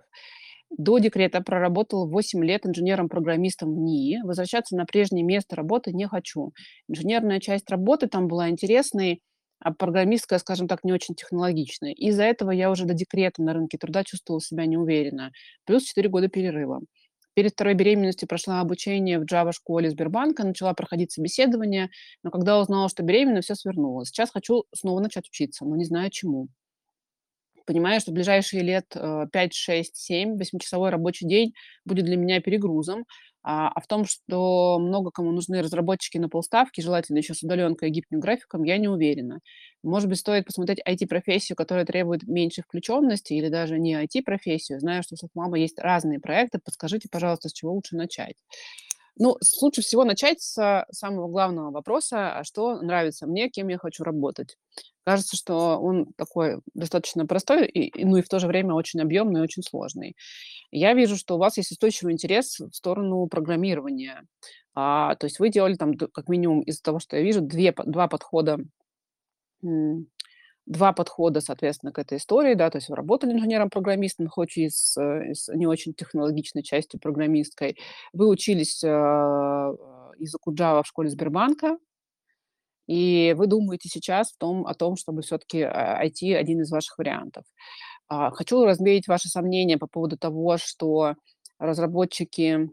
До 0.77 0.97
декрета 0.99 1.41
проработала 1.41 2.07
8 2.07 2.41
лет 2.45 2.65
инженером-программистом 2.65 3.73
в 3.73 3.77
НИИ. 3.79 4.21
Возвращаться 4.23 4.77
на 4.77 4.85
прежнее 4.85 5.25
место 5.25 5.57
работы 5.57 5.91
не 5.91 6.07
хочу. 6.07 6.53
Инженерная 6.87 7.41
часть 7.41 7.69
работы 7.69 8.07
там 8.07 8.27
была 8.27 8.49
интересной, 8.49 9.21
а 9.59 9.73
программистская, 9.73 10.39
скажем 10.39 10.69
так, 10.69 10.85
не 10.85 10.93
очень 10.93 11.15
технологичная. 11.15 11.91
Из-за 11.91 12.23
этого 12.23 12.51
я 12.51 12.71
уже 12.71 12.85
до 12.85 12.93
декрета 12.93 13.43
на 13.43 13.51
рынке 13.53 13.77
труда 13.77 14.05
чувствовала 14.05 14.41
себя 14.41 14.65
неуверенно. 14.65 15.31
Плюс 15.65 15.83
4 15.83 16.07
года 16.07 16.29
перерыва. 16.29 16.79
Перед 17.35 17.51
второй 17.51 17.73
беременностью 17.73 18.29
прошла 18.29 18.61
обучение 18.61 19.19
в 19.19 19.25
Java-школе 19.25 19.89
Сбербанка, 19.89 20.45
начала 20.45 20.73
проходить 20.73 21.11
собеседование, 21.11 21.89
но 22.23 22.31
когда 22.31 22.59
узнала, 22.59 22.87
что 22.87 23.03
беременна, 23.03 23.41
все 23.41 23.55
свернула. 23.55 24.05
Сейчас 24.05 24.31
хочу 24.31 24.63
снова 24.73 25.01
начать 25.01 25.27
учиться, 25.27 25.65
но 25.65 25.75
не 25.75 25.83
знаю 25.83 26.09
чему. 26.11 26.47
Понимаю, 27.65 27.99
что 27.99 28.11
в 28.11 28.13
ближайшие 28.13 28.63
лет 28.63 28.85
э, 28.95 29.25
5, 29.31 29.53
6, 29.53 29.95
7 29.97 30.37
восьмичасовой 30.37 30.91
рабочий 30.91 31.27
день 31.27 31.53
будет 31.83 32.05
для 32.05 32.15
меня 32.15 32.39
перегрузом. 32.39 33.05
А, 33.47 33.67
а 33.69 33.79
в 33.79 33.85
том, 33.87 34.05
что 34.05 34.79
много 34.79 35.11
кому 35.11 35.31
нужны 35.31 35.61
разработчики 35.61 36.17
на 36.17 36.29
полставки, 36.29 36.81
желательно 36.81 37.19
еще 37.19 37.35
с 37.35 37.43
удаленкой 37.43 37.89
и 37.89 37.91
гибким 37.91 38.19
графиком, 38.19 38.63
я 38.63 38.77
не 38.79 38.87
уверена. 38.87 39.39
Может 39.83 40.09
быть, 40.09 40.17
стоит 40.19 40.45
посмотреть 40.45 40.79
IT-профессию, 40.83 41.55
которая 41.55 41.85
требует 41.85 42.23
меньшей 42.23 42.63
включенности, 42.63 43.33
или 43.33 43.49
даже 43.49 43.77
не 43.77 43.93
IT-профессию. 43.93 44.79
Знаю, 44.79 45.03
что 45.03 45.15
у 45.21 45.29
мама 45.35 45.59
есть 45.59 45.77
разные 45.79 46.19
проекты. 46.19 46.59
Подскажите, 46.63 47.07
пожалуйста, 47.11 47.49
с 47.49 47.53
чего 47.53 47.73
лучше 47.73 47.95
начать? 47.95 48.35
Ну, 49.17 49.37
лучше 49.61 49.81
всего 49.81 50.05
начать 50.05 50.41
с 50.41 50.85
самого 50.91 51.27
главного 51.27 51.71
вопроса: 51.71 52.37
а 52.39 52.43
что 52.43 52.81
нравится 52.81 53.27
мне, 53.27 53.49
кем 53.49 53.69
я 53.69 53.77
хочу 53.77 54.03
работать? 54.03 54.57
Кажется, 55.05 55.37
что 55.37 55.77
он 55.79 56.07
такой 56.17 56.61
достаточно 56.73 57.27
простой 57.27 57.67
и, 57.67 58.03
ну, 58.03 58.17
и 58.17 58.23
в 58.23 58.27
то 58.29 58.39
же 58.39 58.47
время 58.47 58.73
очень 58.73 58.99
объемный 59.01 59.39
и 59.39 59.43
очень 59.43 59.61
сложный. 59.61 60.15
Я 60.71 60.93
вижу, 60.95 61.15
что 61.15 61.35
у 61.35 61.37
вас 61.37 61.57
есть 61.57 61.71
устойчивый 61.71 62.13
интерес 62.13 62.59
в 62.59 62.73
сторону 62.73 63.27
программирования. 63.27 64.23
А, 64.73 65.15
то 65.15 65.25
есть 65.25 65.39
вы 65.39 65.49
делали 65.49 65.75
там, 65.75 65.93
как 65.95 66.27
минимум, 66.27 66.61
из 66.61 66.81
того, 66.81 66.99
что 66.99 67.17
я 67.17 67.23
вижу, 67.23 67.41
две 67.41 67.71
2 67.85 68.07
подхода, 68.07 68.57
2 69.61 70.93
подхода, 70.93 71.41
соответственно, 71.41 71.91
к 71.93 71.99
этой 71.99 72.17
истории, 72.17 72.55
да. 72.55 72.69
То 72.71 72.77
есть 72.77 72.89
вы 72.89 72.95
работали 72.95 73.33
инженером-программистом, 73.33 74.27
хоть 74.29 74.57
и 74.57 74.69
с, 74.69 74.97
э, 75.01 75.33
с 75.35 75.53
не 75.53 75.67
очень 75.67 75.93
технологичной 75.93 76.63
частью 76.63 76.99
программистской. 76.99 77.77
Вы 78.13 78.27
учились, 78.29 78.83
а, 78.85 79.73
языку 80.19 80.53
Java 80.53 80.83
в 80.83 80.87
школе 80.87 81.09
Сбербанка. 81.09 81.77
И 82.87 83.33
вы 83.37 83.47
думаете 83.47 83.89
сейчас 83.89 84.31
в 84.33 84.37
том 84.37 84.65
о 84.67 84.73
том, 84.75 84.95
чтобы 84.97 85.21
все-таки, 85.23 85.61
а, 85.61 85.99
IT- 86.05 86.35
один 86.35 86.61
из 86.61 86.71
ваших 86.71 86.97
вариантов. 86.97 87.43
А, 88.07 88.31
хочу 88.31 88.63
развеять 88.65 89.07
ваши 89.07 89.29
сомнения 89.29 89.77
по 89.77 89.87
поводу 89.87 90.17
того, 90.17 90.57
что 90.57 91.15
разработчики 91.59 92.69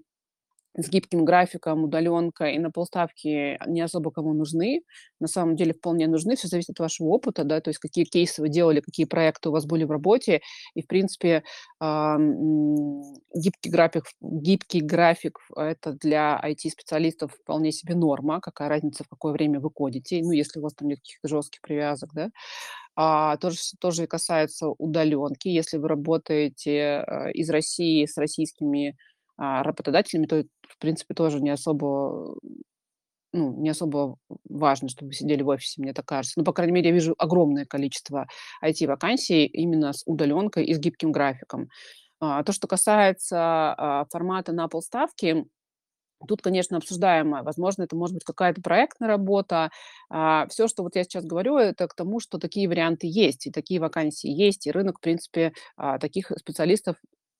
с 0.76 0.88
гибким 0.88 1.24
графиком, 1.24 1.84
удаленка 1.84 2.46
и 2.46 2.58
на 2.58 2.70
полставки 2.70 3.58
не 3.68 3.80
особо 3.82 4.10
кому 4.10 4.32
нужны. 4.34 4.82
На 5.20 5.28
самом 5.28 5.56
деле 5.56 5.74
вполне 5.74 6.06
нужны. 6.08 6.36
Все 6.36 6.48
зависит 6.48 6.70
от 6.70 6.80
вашего 6.80 7.08
опыта, 7.08 7.44
да, 7.44 7.60
то 7.60 7.68
есть 7.70 7.78
какие 7.80 8.04
кейсы 8.04 8.40
вы 8.42 8.48
делали, 8.48 8.80
какие 8.80 9.06
проекты 9.06 9.50
у 9.50 9.52
вас 9.52 9.66
были 9.66 9.84
в 9.84 9.90
работе. 9.90 10.40
И, 10.74 10.82
в 10.82 10.86
принципе, 10.86 11.42
а, 11.80 12.18
гибкий 13.34 13.70
график 13.70 14.04
гибкий 14.20 14.80
график- 14.80 15.38
это 15.56 15.92
для 15.92 16.40
IT-специалистов 16.42 17.32
вполне 17.34 17.72
себе 17.72 17.94
норма. 17.94 18.40
Какая 18.40 18.68
разница, 18.68 19.04
в 19.04 19.08
какое 19.08 19.32
время 19.32 19.60
вы 19.60 19.70
кодите, 19.70 20.20
ну, 20.22 20.32
если 20.32 20.60
у 20.60 20.62
вас 20.62 20.74
там 20.74 20.88
нет 20.88 20.98
каких-то 21.00 21.28
жестких 21.28 21.60
привязок, 21.62 22.10
да. 22.14 22.30
А, 22.96 23.36
тоже 23.38 24.04
и 24.04 24.06
касается 24.06 24.68
удаленки. 24.68 25.48
Если 25.48 25.78
вы 25.78 25.88
работаете, 25.88 27.04
э, 27.06 27.32
из 27.32 27.50
России 27.50 28.04
с 28.06 28.16
российскими, 28.18 28.96
а, 29.38 29.62
работодателями, 29.62 30.26
то, 30.26 30.44
в 30.68 30.78
принципе, 30.78 31.14
тоже 31.14 31.40
не 31.40 31.50
особо, 31.50 32.36
ну, 33.32 33.54
не 33.62 33.70
особо 33.70 34.16
важно, 34.48 34.88
чтобы 34.88 35.12
сидели 35.14 35.42
в 35.42 35.48
офисе, 35.48 35.82
мне 35.82 35.94
так 35.94 36.06
кажется. 36.06 36.38
Ну, 36.40 36.44
по 36.44 36.52
крайней 36.52 36.72
мере, 36.74 36.88
я 36.90 36.94
вижу 36.94 37.14
огромное 37.18 37.66
количество 37.66 38.26
IT-вакансий 38.64 39.46
именно 39.46 39.92
с 39.94 40.02
удаленкой 40.06 40.66
и 40.66 40.74
с 40.74 40.78
гибким 40.80 41.12
графиком. 41.12 41.68
А, 42.20 42.42
то, 42.44 42.52
что 42.52 42.68
касается, 42.68 43.38
а, 43.78 44.06
формата 44.10 44.52
на 44.52 44.68
полставки, 44.68 45.46
тут, 46.28 46.42
конечно, 46.42 46.76
обсуждаемо. 46.78 47.42
Возможно, 47.44 47.84
это 47.84 47.96
может 47.96 48.14
быть 48.14 48.24
какая-то 48.24 48.62
проектная 48.62 49.08
работа. 49.08 49.70
А, 50.10 50.46
всё, 50.48 50.68
что 50.68 50.82
вот 50.84 50.96
я 50.96 51.04
сейчас 51.04 51.24
говорю, 51.26 51.58
это 51.58 51.88
к 51.88 51.94
тому, 51.94 52.20
что 52.20 52.38
такие 52.38 52.68
варианты 52.68 53.08
есть, 53.10 53.46
и 53.46 53.52
такие 53.52 53.80
вакансии 53.80 54.30
есть, 54.30 54.66
и 54.66 54.72
рынок, 54.72 54.98
в 54.98 55.02
принципе, 55.02 55.52
а, 55.76 55.98
таких 55.98 56.32
специалистов 56.38 56.96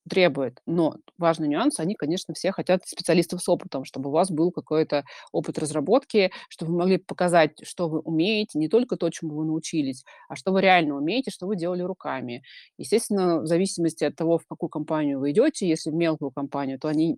требует. 0.09 0.59
Но 0.65 0.95
важный 1.17 1.47
нюанс: 1.47 1.79
они, 1.79 1.95
конечно, 1.95 2.33
все 2.33 2.51
хотят 2.51 2.85
специалистов 2.85 3.41
с 3.41 3.49
опытом, 3.49 3.85
чтобы 3.85 4.09
у 4.09 4.13
вас 4.13 4.31
был 4.31 4.51
какой-то 4.51 5.03
опыт 5.31 5.57
разработки, 5.59 6.31
чтобы 6.49 6.73
вы 6.73 6.77
могли 6.79 6.97
показать, 6.97 7.51
что 7.63 7.87
вы 7.89 7.99
умеете, 7.99 8.59
не 8.59 8.67
только 8.69 8.97
то, 8.97 9.09
чему 9.09 9.35
вы 9.37 9.45
научились, 9.45 10.03
а 10.29 10.35
что 10.35 10.51
вы 10.51 10.61
реально 10.61 10.95
умеете, 10.97 11.31
что 11.31 11.47
вы 11.47 11.55
делали 11.55 11.81
руками. 11.83 12.43
Естественно, 12.77 13.39
в 13.41 13.47
зависимости 13.47 14.03
от 14.03 14.15
того, 14.15 14.37
в 14.39 14.45
какую 14.47 14.69
компанию 14.69 15.19
вы 15.19 15.31
идете, 15.31 15.67
если 15.67 15.89
в 15.91 15.95
мелкую 15.95 16.31
компанию, 16.31 16.79
то 16.79 16.87
они, 16.89 17.17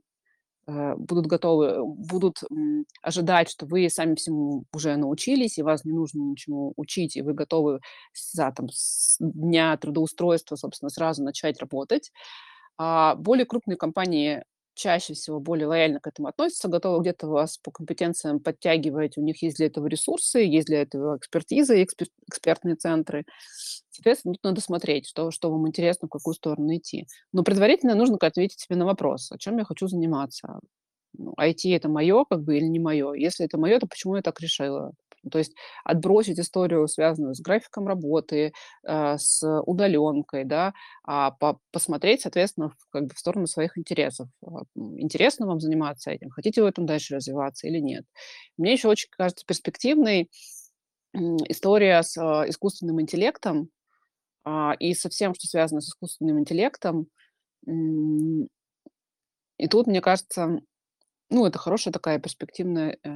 э, 0.67 0.95
будут 0.97 1.27
готовы, 1.27 1.85
будут, 1.85 2.37
ожидать, 3.01 3.49
что 3.49 3.65
вы 3.65 3.89
сами 3.89 4.15
всему 4.15 4.65
уже 4.73 4.95
научились, 4.97 5.57
и 5.57 5.63
вас 5.63 5.85
не 5.85 5.93
нужно 5.93 6.21
ничему 6.23 6.73
учить, 6.77 7.15
и 7.17 7.21
вы 7.21 7.33
готовы 7.33 7.79
за 8.33 8.51
там 8.51 8.67
с 8.71 9.17
дня 9.19 9.77
трудоустройства, 9.77 10.55
собственно, 10.55 10.89
сразу 10.89 11.23
начать 11.23 11.59
работать. 11.59 12.11
А 12.79 13.15
более 13.15 13.45
крупные 13.45 13.77
компании 13.77 14.43
чаще 14.73 15.13
всего 15.13 15.39
более 15.39 15.67
лояльно 15.67 16.01
к 16.01 16.07
этому 16.07 16.27
относятся, 16.27 16.67
готовы 16.67 17.01
где-то 17.01 17.27
вас 17.27 17.57
по 17.57 17.71
компетенциям 17.71 18.41
подтягивать. 18.41 19.17
У 19.17 19.21
них 19.21 19.41
есть 19.41 19.57
для 19.57 19.67
этого 19.67 19.87
ресурсы, 19.87 20.39
есть 20.39 20.67
для 20.67 20.81
этого 20.81 21.15
экспертиза 21.17 21.81
экспер 21.81 22.07
экспертные 22.27 22.75
центры. 22.75 23.23
Соответственно, 23.89 24.33
тут 24.33 24.43
надо 24.43 24.59
смотреть, 24.61 25.07
что 25.07 25.31
что 25.31 25.49
вам 25.51 25.67
интересно, 25.67 26.07
в 26.07 26.11
какую 26.11 26.33
сторону 26.33 26.75
идти. 26.75 27.07
Но 27.31 27.43
предварительно 27.43 27.95
нужно 27.95 28.17
ответить 28.19 28.59
себе 28.59 28.75
на 28.75 28.85
вопрос: 28.85 29.31
"А 29.31 29.37
чем 29.37 29.57
я 29.57 29.63
хочу 29.65 29.87
заниматься? 29.87 30.59
Ну, 31.17 31.33
IT- 31.39 31.71
это 31.75 31.89
мое 31.89 32.25
как 32.29 32.43
бы 32.43 32.57
или 32.57 32.65
не 32.65 32.79
мое? 32.79 33.13
Если 33.13 33.45
это 33.45 33.57
мое, 33.57 33.79
то 33.79 33.87
почему 33.87 34.17
я 34.17 34.21
так 34.21 34.41
решила?" 34.41 34.91
То 35.29 35.37
есть 35.39 35.53
отбросить 35.83 36.39
историю, 36.39 36.87
связанную 36.87 37.35
с 37.35 37.41
графиком 37.41 37.87
работы, 37.87 38.53
э, 38.83 39.17
с 39.17 39.43
удаленкой, 39.65 40.45
да, 40.45 40.73
а 41.03 41.31
по 41.31 41.59
посмотреть, 41.71 42.21
соответственно, 42.21 42.71
как 42.91 43.05
бы 43.05 43.15
в 43.15 43.19
сторону 43.19 43.47
своих 43.47 43.77
интересов. 43.77 44.27
А, 44.45 44.63
интересно 44.75 45.47
вам 45.47 45.59
заниматься 45.59 46.11
этим? 46.11 46.29
Хотите 46.29 46.61
в 46.61 46.65
этом 46.65 46.85
дальше 46.85 47.15
развиваться 47.15 47.67
или 47.67 47.79
нет? 47.79 48.05
Мне 48.57 48.73
еще 48.73 48.87
очень 48.87 49.09
кажется 49.11 49.45
перспективной, 49.45 50.29
история 51.13 52.03
с, 52.03 52.17
а, 52.17 52.47
искусственным 52.47 53.01
интеллектом, 53.01 53.69
а, 54.43 54.75
и 54.79 54.93
со 54.93 55.09
всем, 55.09 55.33
что 55.33 55.47
связано 55.47 55.81
с 55.81 55.89
искусственным 55.89 56.39
интеллектом. 56.39 57.07
И 59.57 59.67
тут, 59.69 59.87
мне 59.87 60.01
кажется, 60.01 60.59
ну, 61.29 61.45
это 61.45 61.57
хорошая 61.59 61.91
такая 61.93 62.19
перспективная, 62.19 62.97
э, 63.03 63.09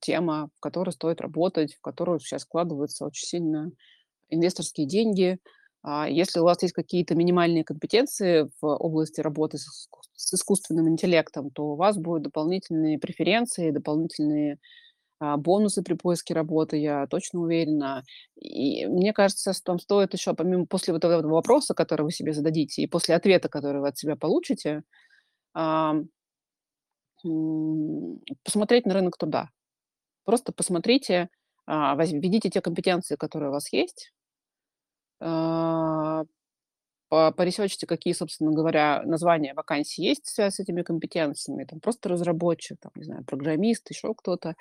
тема, 0.00 0.50
в 0.56 0.60
которой 0.60 0.90
стоит 0.90 1.20
работать, 1.20 1.74
в 1.74 1.80
которую 1.80 2.20
сейчас 2.20 2.44
вкладываются 2.44 3.06
очень 3.06 3.26
сильно 3.26 3.72
инвесторские 4.30 4.86
деньги. 4.86 5.38
А, 5.82 6.08
если 6.08 6.40
у 6.40 6.44
вас 6.44 6.62
есть 6.62 6.74
какие-то 6.74 7.14
минимальные 7.14 7.64
компетенции 7.64 8.50
в 8.60 8.66
области 8.66 9.20
работы 9.20 9.58
с 9.58 9.88
с 10.14 10.34
искусственным 10.34 10.88
интеллектом, 10.88 11.50
то 11.50 11.72
у 11.72 11.76
вас 11.76 11.96
будут 11.96 12.22
дополнительные 12.24 12.98
преференции, 12.98 13.72
дополнительные, 13.72 14.58
а, 15.20 15.36
бонусы 15.36 15.82
при 15.82 15.94
поиске 15.94 16.34
работы, 16.34 16.76
я 16.78 17.06
точно 17.08 17.40
уверена. 17.40 18.04
И 18.36 18.86
мне 18.86 19.12
кажется, 19.12 19.52
что 19.52 19.72
вам 19.72 19.80
стоит 19.80 20.14
еще, 20.14 20.34
помимо 20.34 20.66
после 20.66 20.94
вот 20.94 21.04
этого 21.04 21.26
вопроса, 21.34 21.74
который 21.74 22.02
вы 22.02 22.12
себе 22.12 22.32
зададите, 22.34 22.82
и 22.82 22.86
после 22.86 23.14
ответа, 23.16 23.48
который 23.48 23.80
вы 23.80 23.88
от 23.88 23.98
себя 23.98 24.16
получите, 24.16 24.82
посмотреть 28.44 28.86
на 28.86 28.94
рынок 28.94 29.16
труда. 29.16 29.50
Просто 30.24 30.52
посмотрите, 30.52 31.28
а, 31.66 31.94
введите 31.96 32.50
те 32.50 32.60
компетенции, 32.60 33.16
которые 33.16 33.50
у 33.50 33.52
вас 33.52 33.72
есть 33.72 34.12
а, 37.12 37.30
по 37.32 37.36
поресёрчите, 37.38 37.86
какие, 37.86 38.14
собственно 38.14 38.52
говоря, 38.52 39.02
названия 39.06 39.54
вакансий 39.54 40.02
есть, 40.02 40.26
связанные 40.28 40.52
с 40.52 40.60
этими 40.60 40.82
компетенциями. 40.82 41.64
Там 41.64 41.80
просто 41.80 42.08
разработчик, 42.10 42.78
там, 42.80 42.92
не 42.96 43.04
знаю, 43.04 43.24
программист, 43.26 43.90
ещё 43.90 44.14
кто-то. 44.14 44.54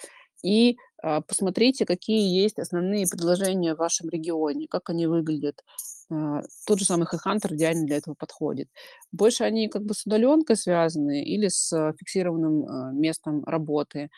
И, 0.44 0.78
а, 1.04 1.22
посмотрите, 1.22 1.86
какие 1.86 2.42
есть 2.44 2.60
основные 2.60 3.06
предложения 3.10 3.76
в 3.76 3.80
вашем 3.80 4.10
регионе, 4.10 4.68
как 4.70 4.90
они 4.92 5.08
выглядят. 5.08 5.64
А, 6.12 6.42
тот 6.68 6.80
же 6.80 6.86
самый 6.86 7.08
HeadHunter 7.08 7.56
идеально 7.56 7.86
для 7.88 7.98
этого 7.98 8.16
подходит. 8.16 8.70
Больше 9.14 9.44
они 9.46 9.70
как 9.70 9.84
бы 9.84 9.94
с 9.94 10.06
удалёнкой 10.08 10.58
связаны 10.58 11.24
или 11.24 11.48
с 11.50 11.94
фиксированным, 12.00 12.66
а, 12.68 12.92
местом 12.94 13.44
работы. 13.46 14.02
А, 14.04 14.10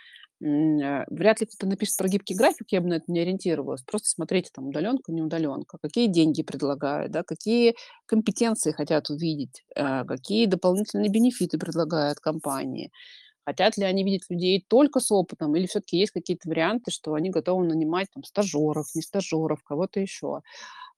вряд 1.09 1.41
ли 1.41 1.47
кто-то 1.47 1.67
напишет 1.67 1.97
про 1.97 2.07
гибкий 2.09 2.35
график, 2.35 2.67
я 2.71 2.81
бы 2.81 2.87
на 2.89 2.95
это 2.95 3.05
не 3.11 3.19
ориентировалась. 3.21 3.81
Просто 3.83 4.09
смотрите 4.09 4.49
там 4.53 4.67
удалёнка, 4.69 5.11
не 5.11 5.21
удалёнка, 5.21 5.77
какие 5.81 6.07
деньги 6.07 6.43
предлагают, 6.43 7.11
да, 7.11 7.23
какие 7.23 7.75
компетенции 8.05 8.71
хотят 8.71 9.09
увидеть, 9.09 9.63
а, 9.75 10.05
какие 10.05 10.45
дополнительные 10.47 11.09
бенефиты 11.09 11.57
предлагают 11.57 12.19
компании. 12.19 12.91
Хотят 13.45 13.77
ли 13.77 13.85
они 13.85 14.03
видеть 14.03 14.25
людей 14.29 14.65
только 14.69 14.99
с 15.01 15.11
опытом 15.11 15.55
или 15.55 15.67
всё-таки 15.67 15.97
есть 15.97 16.11
какие-то 16.13 16.49
варианты, 16.49 16.91
что 16.91 17.13
они 17.15 17.29
готовы 17.31 17.65
нанимать 17.67 18.07
там 18.13 18.23
стажёров, 18.25 18.87
не 18.95 19.01
стажёров, 19.03 19.63
кого-то 19.63 19.99
ещё. 20.01 20.41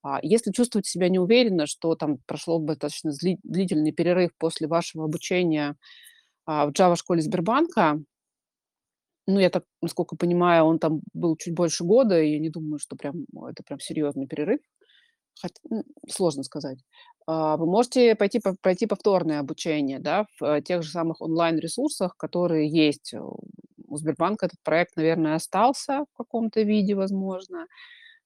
А, 0.04 0.20
если 0.24 0.52
чувствуете 0.52 0.90
себя 0.92 1.10
неуверенно, 1.10 1.68
что 1.68 1.96
там 1.96 2.20
прошло 2.28 2.60
достаточно 2.60 3.12
зли 3.14 3.40
длительный 3.44 3.92
перерыв 3.94 4.32
после 4.40 4.68
вашего 4.68 5.06
обучения, 5.06 5.76
а, 6.46 6.68
в 6.68 6.72
Java-школе 6.72 7.22
Сбербанка 7.22 8.02
ну, 9.28 9.40
я 9.40 9.50
так, 9.50 9.64
насколько 9.82 10.16
понимаю, 10.18 10.66
он 10.66 10.80
там 10.80 11.02
был 11.14 11.36
чуть 11.38 11.56
больше 11.56 11.84
года, 11.84 12.22
и 12.22 12.32
я 12.34 12.40
не 12.40 12.50
думаю, 12.50 12.80
что 12.80 12.96
прям 12.96 13.26
это 13.50 13.64
прям 13.64 13.80
серьёзный 13.80 14.28
перерыв. 14.28 14.60
Хот 15.42 15.52
сложно 16.10 16.44
сказать. 16.44 16.80
А, 17.28 17.58
вы 17.58 17.66
можете 17.68 18.16
пойти 18.16 18.40
по 18.40 18.56
пройти 18.62 18.88
повторное 18.88 19.40
обучение, 19.42 20.00
да, 20.00 20.28
в 20.40 20.62
тех 20.64 20.84
же 20.84 20.92
самых 20.92 21.22
онлайн-ресурсах, 21.22 22.16
которые 22.18 22.70
есть 22.70 23.14
у 23.16 23.98
Сбербанка. 23.98 24.48
Этот 24.48 24.60
проект, 24.64 24.96
наверное, 24.98 25.36
остался 25.36 26.06
в 26.14 26.18
каком-то 26.18 26.62
виде, 26.64 26.96
возможно. 26.96 27.68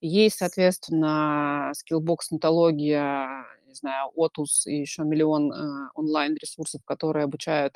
Есть, 0.02 0.38
соответственно, 0.40 1.74
Skillbox, 1.76 2.18
Нетология, 2.32 3.28
не 3.68 3.76
знаю, 3.76 4.12
Otus 4.18 4.66
и 4.68 4.82
ещё 4.82 5.04
миллион, 5.06 5.52
а, 5.54 5.92
онлайн-ресурсов, 5.96 6.82
которые 6.86 7.26
обучают, 7.26 7.76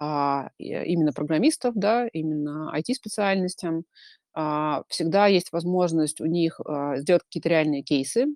а, 0.00 0.50
именно 0.58 1.12
программистов, 1.12 1.74
да, 1.76 2.08
именно 2.12 2.70
IT-специальностям. 2.74 3.84
А, 4.34 4.82
всегда 4.88 5.26
есть 5.28 5.52
возможность 5.52 6.20
у 6.20 6.26
них, 6.26 6.60
а, 6.66 6.96
сделать 6.98 7.22
какие-то 7.24 7.48
реальные 7.50 7.82
кейсы 7.82 8.26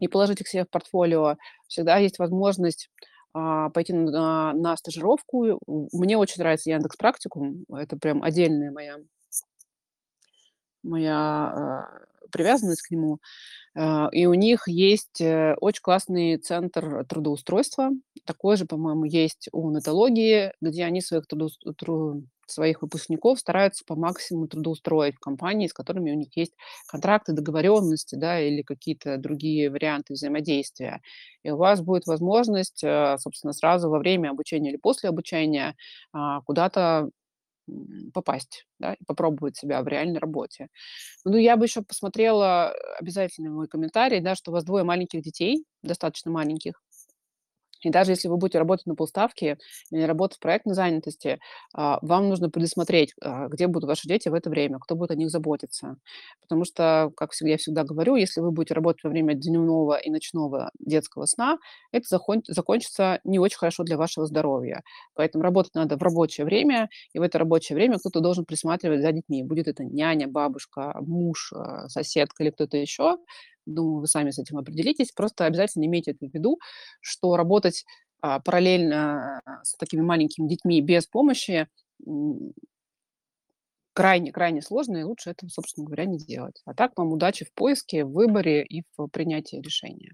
и 0.00 0.08
положить 0.08 0.40
их 0.42 0.48
себе 0.48 0.64
в 0.64 0.70
портфолио. 0.70 1.36
Всегда 1.68 1.98
есть 1.98 2.18
возможность, 2.20 2.90
пойти 3.34 3.92
на 3.94 4.52
на 4.54 4.76
стажировку. 4.78 5.60
Мне 5.92 6.18
очень 6.18 6.40
нравится 6.42 6.70
"Яндекс 6.70 6.96
Практикум". 6.96 7.64
Это 7.72 7.96
прям 7.98 8.22
отдельная 8.24 8.72
моя 8.72 8.96
моя, 10.84 11.86
привязанность 12.36 12.82
к 12.82 12.90
нему. 12.90 13.18
А, 13.76 14.08
и 14.12 14.26
у 14.26 14.34
них 14.34 14.68
есть, 14.68 15.20
э, 15.20 15.54
очень 15.60 15.82
классный 15.82 16.38
центр 16.38 17.04
трудоустройства. 17.08 17.90
Такой 18.24 18.56
же, 18.56 18.66
по-моему, 18.66 19.04
есть 19.04 19.48
у 19.52 19.70
Нетологии, 19.70 20.52
где 20.60 20.84
они 20.84 21.00
своих 21.02 21.26
трудоус 21.26 21.58
тру 21.78 22.24
своих 22.48 22.82
выпускников 22.82 23.40
стараются 23.40 23.84
по 23.86 23.96
максимуму 23.96 24.48
трудоустроить 24.48 25.16
в 25.16 25.20
компании, 25.20 25.66
с 25.66 25.72
которыми 25.72 26.12
у 26.12 26.14
них 26.14 26.28
есть 26.36 26.54
контракты, 26.88 27.32
договорённости, 27.32 28.14
да, 28.16 28.40
или 28.40 28.62
какие-то 28.62 29.18
другие 29.18 29.70
варианты 29.70 30.14
взаимодействия. 30.14 31.00
И 31.42 31.50
у 31.50 31.56
вас 31.56 31.80
будет 31.82 32.06
возможность, 32.06 32.82
а, 32.84 33.18
собственно, 33.18 33.52
сразу 33.52 33.90
во 33.90 33.98
время 33.98 34.30
обучения 34.30 34.70
или 34.70 34.76
после 34.78 35.08
обучения, 35.08 35.74
а, 36.12 36.40
куда-то, 36.42 37.10
попасть, 38.14 38.66
да, 38.80 38.94
и 38.94 39.04
попробовать 39.06 39.56
себя 39.56 39.82
в 39.82 39.88
реальной 39.88 40.18
работе. 40.20 40.68
Ну, 41.24 41.36
я 41.38 41.56
бы 41.56 41.66
ещё 41.66 41.82
посмотрела, 41.84 42.72
обязательно 43.00 43.50
мой 43.50 43.68
комментарий, 43.68 44.20
да, 44.20 44.34
что 44.36 44.52
у 44.52 44.54
вас 44.54 44.64
2 44.64 44.84
маленьких 44.84 45.22
детей, 45.22 45.64
достаточно 45.82 46.30
маленьких. 46.32 46.80
И 47.82 47.90
даже 47.90 48.12
если 48.12 48.28
вы 48.28 48.36
будете 48.36 48.58
работать 48.58 48.86
на 48.86 48.94
полставки 48.94 49.58
или 49.90 50.02
работать 50.02 50.38
в 50.38 50.40
проектной 50.40 50.74
занятости, 50.74 51.38
а, 51.74 51.98
вам 52.02 52.28
нужно 52.28 52.50
предусмотреть, 52.50 53.14
а, 53.22 53.48
где 53.48 53.66
будут 53.66 53.88
ваши 53.88 54.08
дети 54.08 54.28
в 54.28 54.34
это 54.34 54.50
время, 54.50 54.78
кто 54.78 54.94
будет 54.96 55.10
о 55.12 55.14
них 55.16 55.30
заботиться. 55.30 55.96
Потому 56.40 56.64
что, 56.64 57.10
как 57.16 57.30
я 57.42 57.56
всегда 57.58 57.84
говорю, 57.84 58.16
если 58.16 58.40
вы 58.40 58.50
будете 58.52 58.74
работать 58.74 59.04
во 59.04 59.10
время 59.10 59.34
дневного 59.34 59.98
и 59.98 60.10
ночного 60.10 60.70
детского 60.78 61.26
сна, 61.26 61.58
это 61.92 62.06
закончится 62.48 63.20
не 63.24 63.38
очень 63.38 63.58
хорошо 63.58 63.84
для 63.84 63.96
вашего 63.96 64.26
здоровья. 64.26 64.82
Поэтому 65.14 65.42
работать 65.44 65.74
надо 65.74 65.96
в 65.96 66.02
рабочее 66.02 66.44
время, 66.44 66.88
и 67.12 67.18
в 67.18 67.22
это 67.22 67.38
рабочее 67.38 67.76
время 67.76 67.98
кто-то 67.98 68.20
должен 68.20 68.44
присматривать 68.44 69.02
за 69.02 69.12
детьми. 69.12 69.42
Будет 69.42 69.68
это 69.68 69.84
няня, 69.84 70.28
бабушка, 70.28 70.96
муж, 71.00 71.52
а, 71.54 71.88
соседка 71.88 72.42
или 72.44 72.50
кто-то 72.50 72.76
ещё. 72.76 73.18
Думаю, 73.66 74.00
вы 74.00 74.06
сами 74.06 74.30
с 74.30 74.38
этим 74.38 74.58
определитесь. 74.58 75.12
Просто 75.12 75.44
обязательно 75.44 75.84
имейте 75.86 76.12
это 76.12 76.26
в 76.28 76.34
виду, 76.34 76.58
что 77.00 77.36
работать, 77.36 77.84
а, 78.22 78.40
параллельно, 78.40 79.40
а, 79.44 79.64
с 79.64 79.74
такими 79.76 80.02
маленькими 80.02 80.48
детьми 80.48 80.80
без 80.80 81.06
помощи, 81.06 81.68
м 82.06 82.52
крайне 83.96 84.30
крайне 84.30 84.60
сложно, 84.60 84.98
и 84.98 85.04
лучше 85.04 85.30
этого, 85.30 85.48
собственно 85.48 85.86
говоря, 85.86 86.04
не 86.04 86.18
делать. 86.18 86.60
А 86.66 86.74
так 86.74 86.92
вам 86.98 87.12
удачи 87.14 87.46
в 87.46 87.52
поиске, 87.54 88.04
в 88.04 88.12
выборе 88.12 88.62
и 88.62 88.82
в 88.98 89.06
принятии 89.08 89.56
решения. 89.56 90.12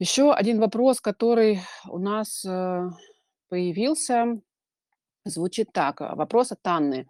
Ещё 0.00 0.32
один 0.32 0.60
вопрос, 0.60 1.00
который 1.00 1.60
у 1.88 1.98
нас, 1.98 2.44
э, 2.44 2.90
появился, 3.48 4.40
звучит 5.24 5.72
так. 5.72 6.00
Вопрос 6.00 6.52
от 6.52 6.60
Анны. 6.66 7.08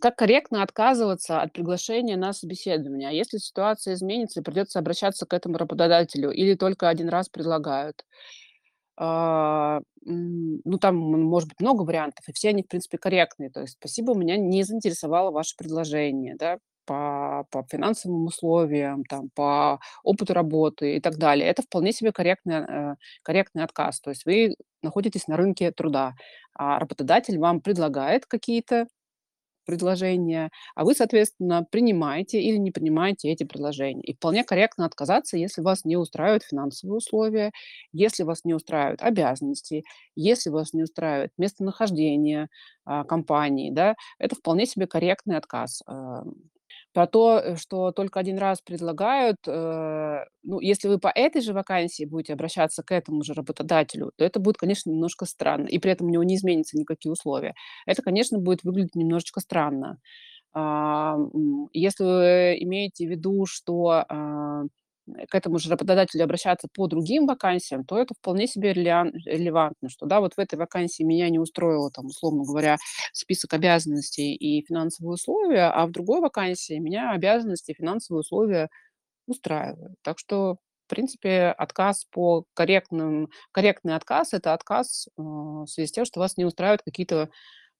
Как 0.00 0.16
корректно 0.16 0.62
отказываться 0.62 1.42
от 1.42 1.52
приглашения 1.52 2.16
на 2.16 2.32
собеседование? 2.32 3.08
А 3.10 3.12
если 3.12 3.36
ситуация 3.38 3.94
изменится 3.94 4.40
и 4.40 4.42
придётся 4.42 4.78
обращаться 4.78 5.26
к 5.26 5.34
этому 5.34 5.58
работодателю 5.58 6.30
или 6.30 6.54
только 6.54 6.88
1 6.88 7.08
раз 7.10 7.28
предлагают? 7.28 8.04
А, 8.98 9.80
ну, 10.04 10.78
там 10.80 10.96
может 10.96 11.48
быть 11.50 11.60
много 11.60 11.82
вариантов, 11.82 12.28
и 12.28 12.32
все 12.32 12.50
они, 12.50 12.62
в 12.64 12.68
принципе, 12.68 12.98
корректные. 12.98 13.50
То 13.50 13.62
есть: 13.62 13.74
"Спасибо, 13.80 14.14
меня 14.14 14.36
не 14.38 14.62
заинтересовало 14.64 15.30
ваше 15.32 15.56
предложение, 15.56 16.36
да, 16.38 16.58
по 16.86 17.46
по 17.50 17.64
финансовым 17.70 18.26
условиям, 18.26 19.04
там, 19.04 19.30
по 19.34 19.80
опыту 20.04 20.34
работы" 20.34 20.96
и 20.96 21.00
так 21.00 21.16
далее. 21.18 21.48
Это 21.48 21.62
вполне 21.62 21.92
себе 21.92 22.12
корректный, 22.12 22.56
э, 22.56 22.96
корректный 23.22 23.64
отказ. 23.64 24.00
То 24.00 24.10
есть 24.10 24.26
вы 24.26 24.56
находитесь 24.82 25.28
на 25.28 25.36
рынке 25.38 25.72
труда, 25.72 26.14
а 26.54 26.78
работодатель 26.80 27.38
вам 27.38 27.60
предлагает 27.62 28.26
какие-то 28.26 28.86
предложения, 29.64 30.50
а 30.74 30.84
вы, 30.84 30.94
соответственно, 30.94 31.66
принимаете 31.70 32.40
или 32.40 32.56
не 32.56 32.70
принимаете 32.70 33.30
эти 33.30 33.44
предложения. 33.44 34.02
И 34.02 34.14
вполне 34.14 34.44
корректно 34.44 34.86
отказаться, 34.86 35.36
если 35.36 35.62
вас 35.62 35.84
не 35.84 35.96
устраивают 35.96 36.44
финансовые 36.44 36.96
условия, 36.98 37.52
если 37.92 38.22
вас 38.24 38.44
не 38.44 38.54
устраивают 38.54 39.02
обязанности, 39.02 39.84
если 40.16 40.50
вас 40.50 40.72
не 40.72 40.82
устраивает 40.82 41.32
местонахождение, 41.38 42.48
а, 42.84 43.04
компании, 43.04 43.70
да. 43.70 43.94
Это 44.18 44.34
вполне 44.36 44.66
себе 44.66 44.86
корректный 44.86 45.36
отказ. 45.36 45.82
Про 46.94 47.06
то, 47.06 47.56
что 47.56 47.90
только 47.92 48.20
1 48.20 48.36
раз 48.38 48.60
предлагают, 48.60 49.38
э, 49.46 50.24
ну, 50.42 50.60
если 50.60 50.88
вы 50.88 50.98
по 50.98 51.08
этой 51.08 51.40
же 51.40 51.54
вакансии 51.54 52.04
будете 52.04 52.34
обращаться 52.34 52.82
к 52.82 52.92
этому 52.92 53.22
же 53.22 53.32
работодателю, 53.32 54.12
то 54.16 54.24
это 54.24 54.40
будет, 54.40 54.58
конечно, 54.58 54.90
немножко 54.90 55.24
странно, 55.24 55.68
и 55.68 55.78
при 55.78 55.90
этом 55.92 56.08
у 56.08 56.10
него 56.10 56.22
не 56.22 56.36
изменятся 56.36 56.76
никакие 56.78 57.10
условия. 57.12 57.54
Это, 57.86 58.02
конечно, 58.02 58.38
будет 58.38 58.62
выглядеть 58.64 58.94
немножечко 58.94 59.40
странно. 59.40 59.98
М, 60.56 61.68
если 61.72 62.04
вы 62.04 62.56
имеете 62.60 63.06
в 63.06 63.10
виду, 63.10 63.46
что, 63.46 64.04
а, 64.08 64.64
к 65.28 65.34
этому 65.34 65.58
же 65.58 65.70
работодателю 65.70 66.24
обращаться 66.24 66.68
по 66.72 66.86
другим 66.86 67.26
вакансиям, 67.26 67.84
то 67.84 67.98
это 67.98 68.14
вполне 68.14 68.46
себе 68.46 68.72
релевантно, 68.72 69.88
что 69.88 70.06
да, 70.06 70.20
вот 70.20 70.34
в 70.34 70.38
этой 70.38 70.56
вакансии 70.58 71.02
меня 71.02 71.28
не 71.30 71.38
устроило, 71.38 71.90
там, 71.90 72.06
условно 72.06 72.44
говоря, 72.44 72.76
список 73.12 73.52
обязанностей 73.54 74.34
и 74.34 74.64
финансовые 74.64 75.14
условия, 75.14 75.70
а 75.70 75.86
в 75.86 75.90
другой 75.92 76.20
вакансии 76.20 76.78
меня 76.78 77.10
обязанности 77.12 77.72
и 77.72 77.74
финансовые 77.74 78.20
условия 78.20 78.68
устраивают. 79.26 79.94
Так 80.02 80.18
что, 80.18 80.56
в 80.86 80.90
принципе, 80.90 81.46
отказ 81.56 82.04
по 82.10 82.44
корректным 82.54 83.28
корректный 83.52 83.96
отказ- 83.96 84.32
это 84.34 84.52
отказ, 84.54 85.08
а, 85.16 85.22
в 85.22 85.66
связи 85.66 85.88
с 85.88 85.92
тем, 85.92 86.04
что 86.04 86.20
вас 86.20 86.36
не 86.36 86.44
устраивают 86.44 86.82
какие-то 86.82 87.30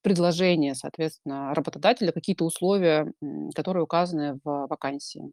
предложения, 0.03 0.75
соответственно, 0.75 1.55
работодателя, 1.55 2.13
какие-то 2.13 2.45
условия, 2.45 3.13
которые 3.55 3.85
указаны 3.85 4.41
в 4.45 4.67
вакансии. 4.69 5.33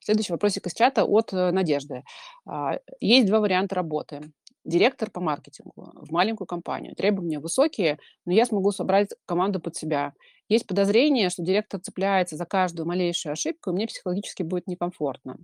Следующий 0.00 0.32
вопросик 0.32 0.66
из 0.66 0.74
чата 0.74 1.04
от 1.04 1.32
Надежды. 1.32 2.02
А, 2.46 2.78
есть 3.00 3.26
2 3.26 3.40
варианта 3.40 3.74
работы. 3.74 4.32
Директор 4.64 5.10
по 5.10 5.20
маркетингу 5.20 5.90
в 5.94 6.12
маленькую 6.12 6.46
компанию. 6.46 6.94
Требования 6.94 7.38
высокие, 7.38 7.98
но 8.26 8.32
я 8.32 8.44
смогу 8.44 8.72
собрать 8.72 9.08
команду 9.26 9.58
под 9.60 9.74
себя. 9.74 10.12
Есть 10.48 10.66
подозрение, 10.66 11.30
что 11.30 11.42
директор 11.42 11.80
цепляется 11.80 12.36
за 12.36 12.44
каждую 12.44 12.86
малейшую 12.86 13.32
ошибку, 13.32 13.70
и 13.70 13.72
мне 13.72 13.86
психологически 13.86 14.42
будет 14.42 14.66
некомфортно. 14.66 15.38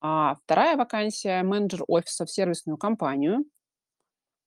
А 0.00 0.36
2 0.46 0.76
вакансия- 0.76 1.42
менеджер 1.42 1.84
офиса 1.86 2.24
в 2.24 2.30
сервисную 2.30 2.78
компанию. 2.78 3.44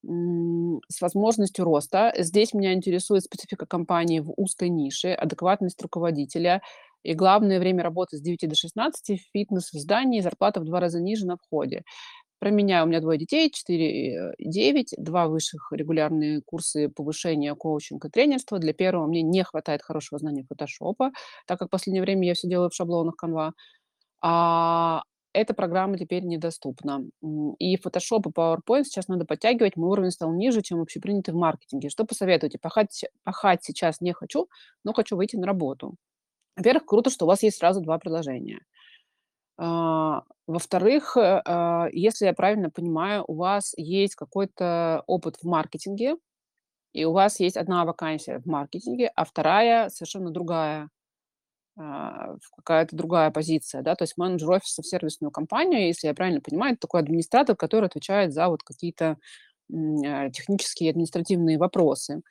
С 0.02 1.02
возможностью 1.02 1.66
роста. 1.66 2.14
Здесь 2.18 2.54
меня 2.54 2.72
интересует 2.74 3.24
специфика 3.24 3.66
компании 3.66 4.22
в 4.22 4.32
узкой 4.38 4.70
нише, 4.70 5.10
адекватность 5.10 5.82
руководителя 5.82 6.62
и, 7.04 7.14
главное, 7.16 7.60
время 7.60 7.84
работы 7.84 8.18
с 8.18 8.22
9 8.22 8.48
до 8.48 8.56
16, 8.56 9.18
фитнес 9.34 9.72
в 9.74 9.80
здании, 9.80 10.22
зарплата 10.22 10.60
в 10.62 10.66
2 10.66 10.80
раза 10.80 11.00
ниже 11.02 11.26
на 11.28 11.38
входе. 11.38 11.84
Про 12.40 12.52
меня: 12.52 12.84
у 12.84 12.88
меня 12.88 13.02
2 13.02 13.18
детей, 13.18 13.52
4 13.52 14.34
и 14.38 14.50
9, 14.50 14.96
2 14.98 15.28
высших 15.30 15.70
регулярные 15.74 16.42
курсы 16.46 16.90
повышения, 16.90 17.56
коучинг 17.56 18.06
и 18.06 18.10
тренерство. 18.10 18.60
Для 18.60 18.74
1 18.74 19.08
мне 19.08 19.24
не 19.24 19.44
хватает 19.44 19.82
хорошего 19.84 20.20
знания 20.20 20.46
фотошопа, 20.50 21.12
так 21.48 21.60
как 21.60 21.70
в 21.70 21.72
последнее 21.72 22.04
время 22.04 22.28
я 22.28 22.36
всё 22.36 22.50
делаю 22.50 22.70
в 22.72 22.76
шаблонах 22.76 23.16
Canva. 23.24 23.52
А, 24.24 25.04
эта 25.34 25.54
программа 25.56 25.98
теперь 26.00 26.24
недоступна. 26.26 27.04
И 27.60 27.78
фотошоп, 27.78 28.28
и 28.28 28.32
PowerPoint 28.32 28.86
сейчас 28.86 29.08
надо 29.10 29.26
подтягивать. 29.26 29.78
Мой 29.78 29.92
уровень 29.92 30.12
стал 30.12 30.34
ниже, 30.34 30.62
чем 30.64 30.82
общепринятый 30.82 31.34
в 31.36 31.38
маркетинге. 31.38 31.90
Что 31.90 32.06
посоветуете? 32.06 32.60
Пахать 32.60 33.06
пахать 33.24 33.64
сейчас 33.64 34.02
не 34.02 34.14
хочу, 34.14 34.48
но 34.86 34.94
хочу 34.94 35.18
выйти 35.18 35.38
на 35.38 35.48
работу. 35.48 35.96
Во-первых, 36.60 36.86
круто, 36.86 37.10
что 37.10 37.24
у 37.26 37.28
вас 37.30 37.42
есть 37.42 37.58
сразу 37.58 37.80
2 37.82 37.98
предложения. 38.00 38.60
А, 39.58 40.24
во-вторых, 40.48 41.18
э, 41.18 41.42
а, 41.46 41.88
если 41.92 42.26
я 42.28 42.34
правильно 42.34 42.70
понимаю, 42.70 43.24
у 43.28 43.36
вас 43.36 43.74
есть 43.78 44.16
какой-то 44.16 45.04
опыт 45.08 45.38
в 45.42 45.46
маркетинге, 45.48 46.16
и 46.94 47.06
у 47.06 47.14
вас 47.14 47.40
есть 47.42 47.58
1 47.58 47.86
вакансия 47.86 48.40
в 48.40 48.48
маркетинге, 48.48 49.12
а 49.16 49.26
2 49.26 49.90
совершенно 49.90 50.32
другая, 50.32 50.90
а, 51.80 52.36
какая-то 52.58 52.96
другая 52.98 53.32
позиция, 53.32 53.82
да. 53.84 53.96
То 53.96 54.04
есть 54.04 54.18
менеджер 54.18 54.52
офиса 54.52 54.82
в 54.84 54.88
сервисную 54.88 55.32
компанию, 55.32 55.88
если 55.88 56.08
я 56.08 56.16
правильно 56.16 56.42
понимаю, 56.42 56.74
это 56.74 56.82
такой 56.82 57.02
администратор, 57.02 57.56
который 57.58 57.88
отвечает 57.88 58.34
за 58.34 58.50
вот 58.50 58.64
какие-то, 58.64 59.18
а, 60.06 60.30
технические 60.32 60.92
административные 60.92 61.58
вопросы. 61.60 62.22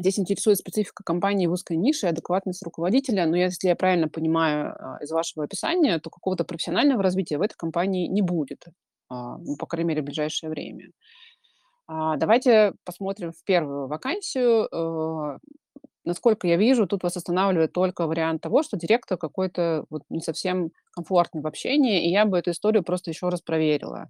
Здесь 0.00 0.18
интересует 0.18 0.56
специфика 0.56 1.04
компании 1.04 1.46
в 1.46 1.52
узкой 1.52 1.76
нише, 1.76 2.06
адекватность 2.06 2.62
руководителя. 2.62 3.26
Но 3.26 3.36
если 3.36 3.68
я 3.68 3.76
правильно 3.76 4.08
понимаю, 4.08 4.74
а, 4.78 4.98
из 5.02 5.10
вашего 5.10 5.44
описания, 5.44 5.98
то 5.98 6.08
какого-то 6.08 6.44
профессионального 6.44 7.02
развития 7.02 7.36
в 7.36 7.42
этой 7.42 7.54
компании 7.56 8.06
не 8.08 8.22
будет, 8.22 8.64
а, 9.10 9.36
ну, 9.36 9.56
по 9.58 9.66
крайней 9.66 9.88
мере, 9.88 10.02
в 10.02 10.06
ближайшее 10.06 10.48
время. 10.48 10.90
А, 11.86 12.16
давайте 12.16 12.72
посмотрим 12.84 13.32
в 13.32 13.44
1 13.44 13.88
вакансию. 13.88 14.68
Э, 14.72 15.38
насколько 16.04 16.46
я 16.46 16.56
вижу, 16.56 16.86
тут 16.86 17.02
вас 17.02 17.16
останавливает 17.16 17.72
только 17.72 18.06
вариант 18.06 18.42
того, 18.42 18.62
что 18.62 18.78
директор 18.78 19.18
какой-то 19.18 19.84
вот 19.90 20.02
не 20.08 20.20
совсем 20.20 20.70
комфортный 20.92 21.42
в 21.42 21.46
общении, 21.46 22.06
и 22.06 22.10
я 22.10 22.24
бы 22.24 22.38
эту 22.38 22.52
историю 22.52 22.84
просто 22.84 23.10
еще 23.10 23.28
раз 23.28 23.42
проверила. 23.42 24.08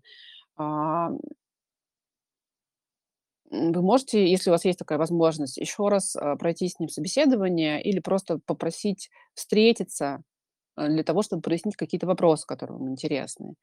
Вы 3.51 3.83
можете, 3.83 4.31
если 4.31 4.49
у 4.51 4.53
вас 4.53 4.65
есть 4.65 4.79
такая 4.79 4.99
возможность, 4.99 5.57
еще 5.57 5.89
раз, 5.89 6.15
а, 6.17 6.37
пройти 6.37 6.69
с 6.69 6.79
ним 6.79 6.89
собеседование 6.89 7.83
или 7.83 7.99
просто 7.99 8.39
попросить 8.47 9.11
встретиться, 9.35 10.23
для 10.88 11.03
того, 11.05 11.23
чтобы 11.23 11.43
прояснить 11.43 11.77
какие-то 11.77 12.07
вопросы, 12.07 12.47
которые 12.47 12.79
вам 12.79 12.90
интересны. 12.90 13.55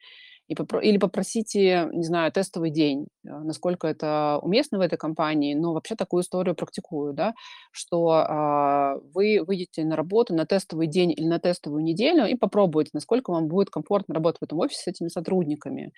И 0.48 0.56
попро 0.56 0.80
или 0.80 0.98
попросите, 0.98 1.90
не 1.94 2.04
знаю, 2.04 2.32
тестовый 2.32 2.72
день, 2.72 3.08
а, 3.28 3.40
насколько 3.42 3.88
это 3.88 4.40
уместно 4.42 4.78
в 4.78 4.82
этой 4.82 4.98
компании. 4.98 5.54
Но 5.56 5.74
вообще 5.74 5.96
такую 5.96 6.24
историю 6.24 6.56
практикую, 6.56 7.14
да, 7.14 7.34
что, 7.72 8.10
а, 8.12 8.96
вы 9.14 9.44
выйдете 9.46 9.84
на 9.86 9.96
работу 9.98 10.34
на 10.34 10.46
тестовый 10.46 10.88
день 10.88 11.12
или 11.12 11.26
на 11.28 11.40
тестовую 11.40 11.84
неделю 11.84 12.26
и 12.28 12.36
попробуете, 12.36 12.92
насколько 12.94 13.32
вам 13.32 13.48
будет 13.48 13.70
комфортно 13.70 14.16
работать 14.16 14.40
в 14.42 14.44
этом 14.46 14.60
офисе 14.60 14.82
с 14.84 14.88
этими 14.88 15.10
сотрудниками. 15.10 15.92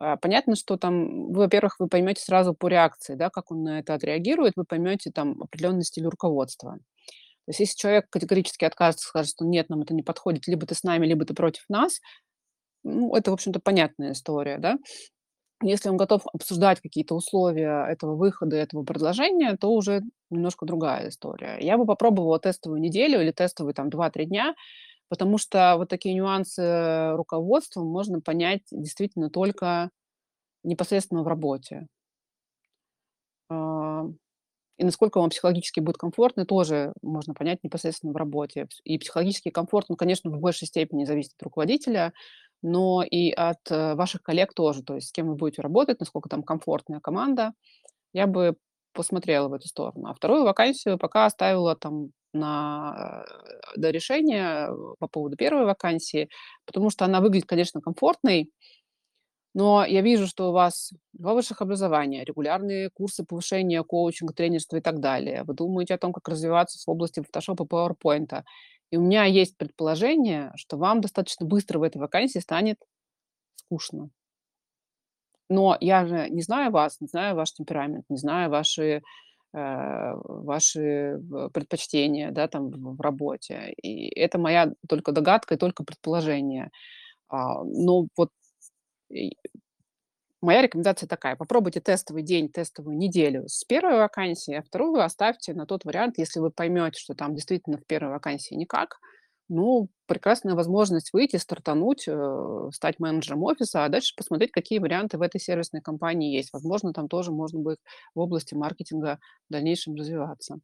А, 0.00 0.16
понятно, 0.16 0.56
что 0.56 0.76
там, 0.76 1.32
вы, 1.32 1.42
во-первых, 1.44 1.76
вы 1.78 1.88
поймете 1.88 2.22
сразу 2.22 2.54
по 2.54 2.68
реакции, 2.68 3.14
да, 3.14 3.30
как 3.30 3.52
он 3.52 3.62
на 3.64 3.78
это 3.80 3.94
отреагирует, 3.94 4.54
вы 4.56 4.64
поймете 4.64 5.10
там 5.12 5.42
определенный 5.42 5.84
стиль 5.84 6.06
руководства. 6.06 6.78
То 7.46 7.50
есть 7.50 7.60
если 7.60 7.76
человек 7.78 8.06
категорически 8.10 8.64
откажется, 8.64 9.06
скажет, 9.08 9.32
что: 9.32 9.44
"Нет, 9.46 9.68
нам 9.70 9.82
это 9.82 9.94
не 9.94 10.02
подходит, 10.02 10.46
либо 10.48 10.66
ты 10.66 10.74
с 10.74 10.82
нами, 10.84 11.06
либо 11.06 11.24
ты 11.26 11.34
против 11.34 11.64
нас", 11.68 12.00
ну, 12.84 13.14
это, 13.16 13.30
в 13.32 13.34
общем-то, 13.34 13.60
понятная 13.60 14.12
история, 14.12 14.58
да. 14.58 14.78
Если 15.62 15.88
он 15.90 15.96
готов 15.96 16.22
обсуждать 16.32 16.80
какие-то 16.80 17.14
условия 17.16 17.86
этого 17.88 18.16
выхода, 18.16 18.56
этого 18.56 18.84
предложения, 18.84 19.56
то 19.56 19.70
уже 19.72 20.02
немножко 20.30 20.66
другая 20.66 21.08
история. 21.10 21.58
Я 21.60 21.78
бы 21.78 21.86
попробовала 21.86 22.38
тестовую 22.40 22.80
неделю 22.80 23.20
или 23.22 23.32
тестовые 23.32 23.74
там 23.74 23.90
2-3 23.90 24.26
дня, 24.26 24.54
потому 25.10 25.38
что 25.38 25.76
вот 25.78 25.88
такие 25.90 26.14
нюансы 26.16 27.12
руководства 27.16 27.82
можно 27.84 28.20
понять 28.20 28.62
действительно 28.72 29.30
только 29.30 29.90
непосредственно 30.64 31.22
в 31.24 31.28
работе. 31.28 31.88
И 34.78 34.84
насколько 34.84 35.18
вам 35.20 35.30
психологически 35.30 35.80
будет 35.80 35.98
комфортно, 35.98 36.46
тоже 36.46 36.92
можно 37.02 37.34
понять 37.34 37.60
непосредственно 37.62 38.12
в 38.12 38.16
работе. 38.16 38.68
И 38.84 38.98
психологический 38.98 39.50
комфорт, 39.50 39.86
он, 39.88 39.96
конечно, 39.96 40.30
в 40.30 40.38
большей 40.40 40.66
степени 40.68 41.04
зависит 41.04 41.32
от 41.38 41.42
руководителя, 41.44 42.12
но 42.62 43.02
и 43.02 43.30
от, 43.32 43.58
э, 43.70 43.94
ваших 43.94 44.22
коллег 44.22 44.54
тоже. 44.54 44.82
То 44.82 44.94
есть 44.94 45.08
с 45.08 45.12
кем 45.12 45.28
вы 45.28 45.34
будете 45.36 45.62
работать, 45.62 46.00
насколько 46.00 46.28
там 46.28 46.42
комфортная 46.42 47.00
команда. 47.00 47.52
Я 48.14 48.26
бы 48.26 48.56
посмотрела 48.94 49.48
в 49.48 49.54
эту 49.54 49.68
сторону. 49.68 50.06
А 50.08 50.14
2 50.14 50.44
вакансию 50.44 50.98
пока 50.98 51.26
оставила 51.26 51.76
там 51.76 52.10
на 52.34 53.24
э, 53.76 53.78
до 53.78 53.90
решения, 53.90 54.68
э, 54.70 54.74
по 54.98 55.08
поводу 55.08 55.36
1 55.36 55.66
вакансии, 55.66 56.28
потому 56.66 56.90
что 56.90 57.04
она 57.06 57.20
выглядит, 57.20 57.48
конечно, 57.48 57.80
комфортной. 57.80 58.50
Но 59.54 59.84
я 59.84 60.00
вижу, 60.00 60.26
что 60.26 60.48
у 60.48 60.52
вас 60.52 60.92
2 61.12 61.34
высших 61.34 61.60
образования, 61.60 62.24
регулярные 62.24 62.88
курсы 62.90 63.24
повышения, 63.24 63.82
коучинг, 63.82 64.34
тренерство 64.34 64.76
и 64.76 64.80
так 64.80 65.00
далее. 65.00 65.44
Вы 65.44 65.54
думаете 65.54 65.94
о 65.94 65.98
том, 65.98 66.12
как 66.12 66.28
развиваться 66.28 66.78
в 66.78 66.88
области 66.90 67.20
фотошопа, 67.20 67.66
пауэрпоинта. 67.66 68.44
И 68.90 68.96
у 68.96 69.02
меня 69.02 69.24
есть 69.24 69.56
предположение, 69.58 70.52
что 70.56 70.78
вам 70.78 71.00
достаточно 71.00 71.46
быстро 71.46 71.78
в 71.78 71.82
этой 71.82 71.98
вакансии 71.98 72.38
станет 72.38 72.78
скучно. 73.56 74.10
Но 75.50 75.76
я 75.80 76.06
же 76.06 76.28
не 76.30 76.42
знаю 76.42 76.70
вас, 76.72 77.00
не 77.00 77.08
знаю 77.08 77.36
ваш 77.36 77.52
темперамент, 77.52 78.04
не 78.08 78.16
знаю 78.16 78.50
ваши, 78.50 79.02
э, 79.54 80.12
ваши 80.24 81.18
в 81.20 81.50
предпочтения, 81.50 82.30
да, 82.30 82.48
там 82.48 82.70
в 82.70 83.00
работе. 83.00 83.74
И 83.82 84.08
это 84.18 84.38
моя 84.38 84.72
только 84.88 85.12
догадка 85.12 85.54
и 85.54 85.58
только 85.58 85.84
предположение. 85.84 86.70
А, 87.28 87.64
но 87.64 88.08
вот 88.16 88.30
и 88.30 88.41
моя 90.42 90.62
рекомендация 90.62 91.08
такая: 91.08 91.36
попробуйте 91.36 91.80
тестовый 91.80 92.22
день, 92.22 92.48
тестовую 92.50 92.96
неделю 92.98 93.48
с 93.48 93.64
1 93.64 93.98
вакансией, 93.98 94.58
а 94.58 94.62
2 94.62 95.04
оставьте 95.04 95.54
на 95.54 95.66
тот 95.66 95.84
вариант, 95.84 96.18
если 96.18 96.40
вы 96.40 96.50
поймете, 96.50 97.00
что 97.00 97.14
там 97.14 97.34
действительно 97.34 97.78
в 97.78 97.84
1 97.86 98.10
вакансии 98.10 98.54
никак. 98.54 98.98
Ну, 99.48 99.88
прекрасная 100.06 100.54
возможность 100.54 101.12
выйти, 101.12 101.36
стартануть, 101.36 102.04
э, 102.08 102.68
стать 102.72 102.98
менеджером 103.00 103.42
офиса, 103.44 103.84
а 103.84 103.88
дальше 103.90 104.14
посмотреть, 104.16 104.50
какие 104.52 104.78
варианты 104.78 105.18
в 105.18 105.22
этой 105.22 105.40
сервисной 105.40 105.82
компании 105.82 106.34
есть. 106.34 106.52
Возможно, 106.52 106.92
там 106.94 107.08
тоже 107.08 107.32
можно 107.32 107.60
будет 107.60 107.78
в 108.14 108.20
области 108.20 108.54
маркетинга 108.54 109.18
в 109.48 109.52
дальнейшем 109.52 109.94
развиваться. 109.96 110.58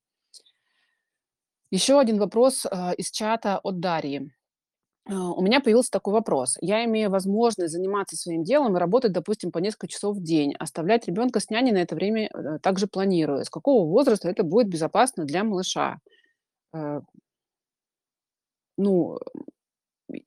Еще 1.70 2.00
1 2.00 2.18
вопрос, 2.18 2.66
а, 2.70 2.92
из 2.92 3.11
чата 3.11 3.58
от 3.62 3.80
Дарьи. 3.80 4.30
А, 5.11 5.33
у 5.33 5.40
меня 5.42 5.61
появился 5.61 5.90
такой 5.90 6.12
вопрос. 6.12 6.57
Я 6.61 6.85
имею 6.85 7.11
возможность 7.11 7.73
заниматься 7.73 8.16
своим 8.16 8.44
делом 8.44 8.77
и 8.77 8.81
работать, 8.81 9.12
допустим, 9.12 9.51
по 9.53 9.59
несколько 9.59 9.88
часов 9.88 10.16
в 10.16 10.23
день. 10.23 10.55
Оставлять 10.59 11.07
ребенка 11.07 11.40
с 11.40 11.49
няней 11.51 11.73
на 11.73 11.79
это 11.79 11.94
время, 11.94 12.29
э, 12.33 12.59
также 12.62 12.87
планирую. 12.87 13.44
С 13.44 13.51
какого 13.51 13.87
возраста 13.88 14.29
это 14.29 14.42
будет 14.42 14.68
безопасно 14.68 15.25
для 15.25 15.44
малыша? 15.44 15.99
Э 16.75 17.01
Ну, 18.79 19.18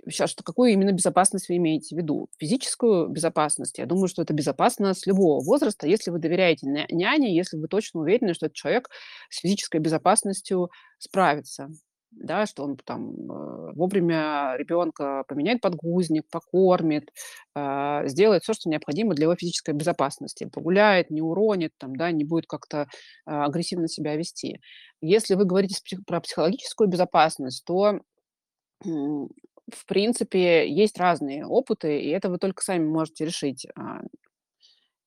щас, 0.09 0.29
что 0.29 0.43
какую 0.43 0.71
именно 0.71 0.91
безопасность 0.91 1.49
вы 1.49 1.57
имеете 1.57 1.95
в 1.95 1.97
виду? 1.97 2.27
Физическую 2.37 3.07
безопасность? 3.09 3.77
Я 3.79 3.85
думаю, 3.85 4.07
что 4.07 4.21
это 4.21 4.33
безопасно 4.33 4.93
с 4.93 5.05
любого 5.07 5.43
возраста, 5.43 5.87
если 5.87 6.11
вы 6.11 6.19
доверяете 6.19 6.67
ня 6.67 6.85
няне, 6.89 7.35
если 7.35 7.57
вы 7.57 7.67
точно 7.67 8.01
уверены, 8.01 8.33
что 8.33 8.47
этот 8.47 8.55
человек 8.55 8.89
с 9.29 9.39
физической 9.39 9.79
безопасностью 9.79 10.69
справится. 10.99 11.69
Да, 12.11 12.45
что 12.45 12.63
он 12.65 12.75
там, 12.77 13.11
э, 13.31 13.71
вовремя 13.73 14.55
ребенка 14.57 15.23
поменяет 15.27 15.61
подгузник, 15.61 16.23
покормит, 16.29 17.09
а, 17.55 18.05
сделает 18.07 18.43
всё, 18.43 18.53
что 18.53 18.69
необходимо 18.69 19.15
для 19.15 19.23
его 19.25 19.35
физической 19.35 19.73
безопасности. 19.73 20.45
Погуляет, 20.51 21.09
не 21.09 21.21
уронит 21.21 21.71
там, 21.77 21.95
да, 21.95 22.11
не 22.11 22.25
будет 22.25 22.47
как-то, 22.47 22.87
а, 23.25 23.45
агрессивно 23.45 23.87
себя 23.87 24.15
вести. 24.17 24.59
Если 25.01 25.35
вы 25.35 25.45
говорите 25.45 25.79
про 26.05 26.19
психологическую 26.19 26.89
безопасность, 26.89 27.63
то, 27.65 28.01
в 28.83 29.85
принципе, 29.87 30.69
есть 30.69 30.99
разные 30.99 31.45
опыты, 31.45 32.01
и 32.01 32.09
это 32.09 32.29
вы 32.29 32.37
только 32.39 32.63
сами 32.63 32.85
можете 32.85 33.25
решить. 33.25 33.67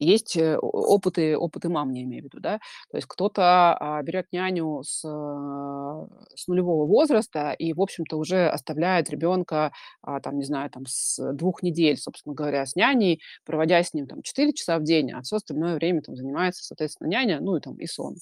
Есть, 0.01 0.37
э, 0.37 0.57
опыты 0.59 1.37
опыты 1.39 1.69
мам, 1.69 1.93
я 1.93 2.03
имею 2.03 2.23
в 2.23 2.25
виду, 2.27 2.41
да. 2.41 2.59
То 2.91 2.97
есть 2.97 3.07
кто-то, 3.07 3.77
а, 3.79 4.03
берет 4.03 4.27
няню 4.33 4.83
с, 4.83 5.05
а, 5.05 6.07
с 6.35 6.49
нулевого 6.49 6.85
возраста 6.87 7.53
и, 7.53 7.73
в 7.73 7.81
общем-то, 7.81 8.17
уже 8.19 8.49
оставляет 8.49 9.09
ребенка, 9.11 9.73
а, 10.03 10.21
там, 10.21 10.37
не 10.39 10.45
знаю, 10.45 10.69
там, 10.71 10.85
с 10.87 11.33
2 11.35 11.63
недель, 11.63 11.97
собственно 11.97 12.35
говоря, 12.35 12.67
с 12.67 12.75
няней, 12.75 13.21
проводя 13.45 13.83
с 13.83 13.95
ним 13.95 14.07
там 14.09 14.23
4 14.23 14.53
часа 14.53 14.79
в 14.79 14.83
день, 14.83 15.13
а 15.13 15.23
всё 15.23 15.37
остальное 15.37 15.77
время 15.77 16.03
там 16.03 16.17
занимается, 16.17 16.65
соответственно, 16.65 17.09
няня, 17.09 17.39
ну 17.41 17.57
и 17.57 17.61
там 17.61 17.77
и 17.77 17.87
сон. 17.87 18.17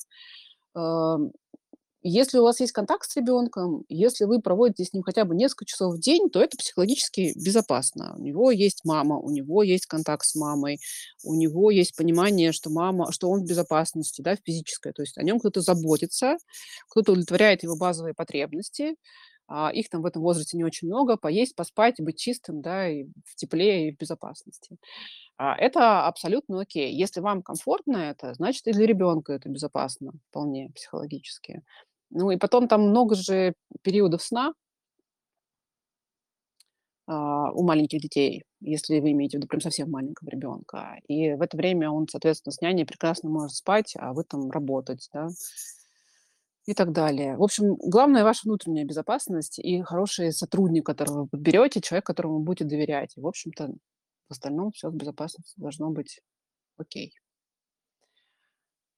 Если 2.04 2.38
у 2.38 2.42
вас 2.42 2.58
есть 2.58 2.72
контакт 2.72 3.08
с 3.08 3.14
ребенком, 3.16 3.84
если 3.88 4.24
вы 4.24 4.40
проводите 4.40 4.84
с 4.84 4.92
ним 4.92 5.04
хотя 5.04 5.24
бы 5.24 5.36
несколько 5.36 5.66
часов 5.66 5.94
в 5.94 6.00
день, 6.00 6.30
то 6.30 6.42
это 6.42 6.56
психологически 6.56 7.32
безопасно. 7.36 8.14
У 8.18 8.20
него 8.22 8.50
есть 8.50 8.80
мама, 8.84 9.18
у 9.18 9.30
него 9.30 9.62
есть 9.62 9.86
контакт 9.86 10.26
с 10.26 10.34
мамой, 10.34 10.80
у 11.22 11.34
него 11.34 11.70
есть 11.70 11.94
понимание, 11.96 12.50
что 12.50 12.70
мама 12.70 13.12
что 13.12 13.30
он 13.30 13.42
в 13.42 13.46
безопасности, 13.48 14.20
да, 14.20 14.34
физической. 14.36 14.92
То 14.92 15.02
есть 15.02 15.16
о 15.16 15.22
нём 15.22 15.38
кто-то 15.38 15.60
заботится, 15.60 16.38
кто-то 16.88 17.12
удовлетворяет 17.12 17.62
его 17.62 17.76
базовые 17.76 18.14
потребности. 18.14 18.96
А, 19.48 19.70
их 19.72 19.88
там 19.90 20.02
в 20.02 20.06
этом 20.06 20.22
возрасте 20.22 20.56
не 20.56 20.64
очень 20.64 20.88
много: 20.88 21.16
поесть, 21.16 21.54
поспать, 21.56 21.96
быть 22.00 22.18
чистым, 22.18 22.62
да, 22.62 22.88
и 22.88 23.04
в 23.26 23.36
тепле, 23.36 23.88
и 23.88 23.92
в 23.94 23.98
безопасности. 23.98 24.76
А, 25.38 25.56
это 25.56 26.06
абсолютно 26.06 26.60
окей. 26.62 26.94
Если 26.94 27.20
вам 27.20 27.42
комфортно 27.42 27.98
это, 27.98 28.34
значит, 28.34 28.66
и 28.68 28.72
для 28.72 28.86
ребенка 28.86 29.32
это 29.34 29.48
безопасно 29.50 30.12
вполне 30.30 30.70
психологически. 30.74 31.62
Ну 32.14 32.30
и 32.30 32.36
потом 32.36 32.68
там 32.68 32.82
много 32.90 33.14
же 33.14 33.54
периодов 33.82 34.22
сна 34.22 34.52
а, 37.08 37.50
у 37.52 37.62
маленьких 37.64 38.00
детей, 38.00 38.44
если 38.60 39.00
вы 39.00 39.10
имеете 39.12 39.36
в 39.36 39.40
виду 39.40 39.48
прям 39.48 39.60
совсем 39.60 39.90
маленького 39.90 40.28
ребенка. 40.30 40.96
И 41.08 41.32
в 41.34 41.42
это 41.42 41.56
время 41.56 41.90
он, 41.90 42.06
соответственно, 42.08 42.52
с 42.52 42.60
няней 42.60 42.86
прекрасно 42.86 43.28
может 43.28 43.56
спать, 43.56 43.94
а 43.98 44.12
вы 44.12 44.24
там 44.24 44.50
работать, 44.50 45.08
да. 45.12 45.28
И 46.68 46.74
так 46.74 46.92
далее. 46.92 47.36
В 47.36 47.42
общем, 47.42 47.74
главное- 47.76 48.22
ваша 48.22 48.42
внутренняя 48.44 48.84
безопасность 48.84 49.58
и 49.58 49.82
хороший 49.82 50.32
сотрудник, 50.32 50.86
которого 50.86 51.22
вы 51.22 51.26
подберете, 51.28 51.80
человек, 51.80 52.06
которому 52.06 52.38
вы 52.38 52.44
будете 52.44 52.64
доверять. 52.64 53.16
И, 53.16 53.20
в 53.20 53.26
общем-то, 53.26 53.68
в 54.28 54.32
остальном 54.32 54.70
всё 54.72 54.90
с 54.90 54.94
безопасностью 54.94 55.60
должно 55.60 55.90
быть 55.90 56.20
окей. 56.78 57.14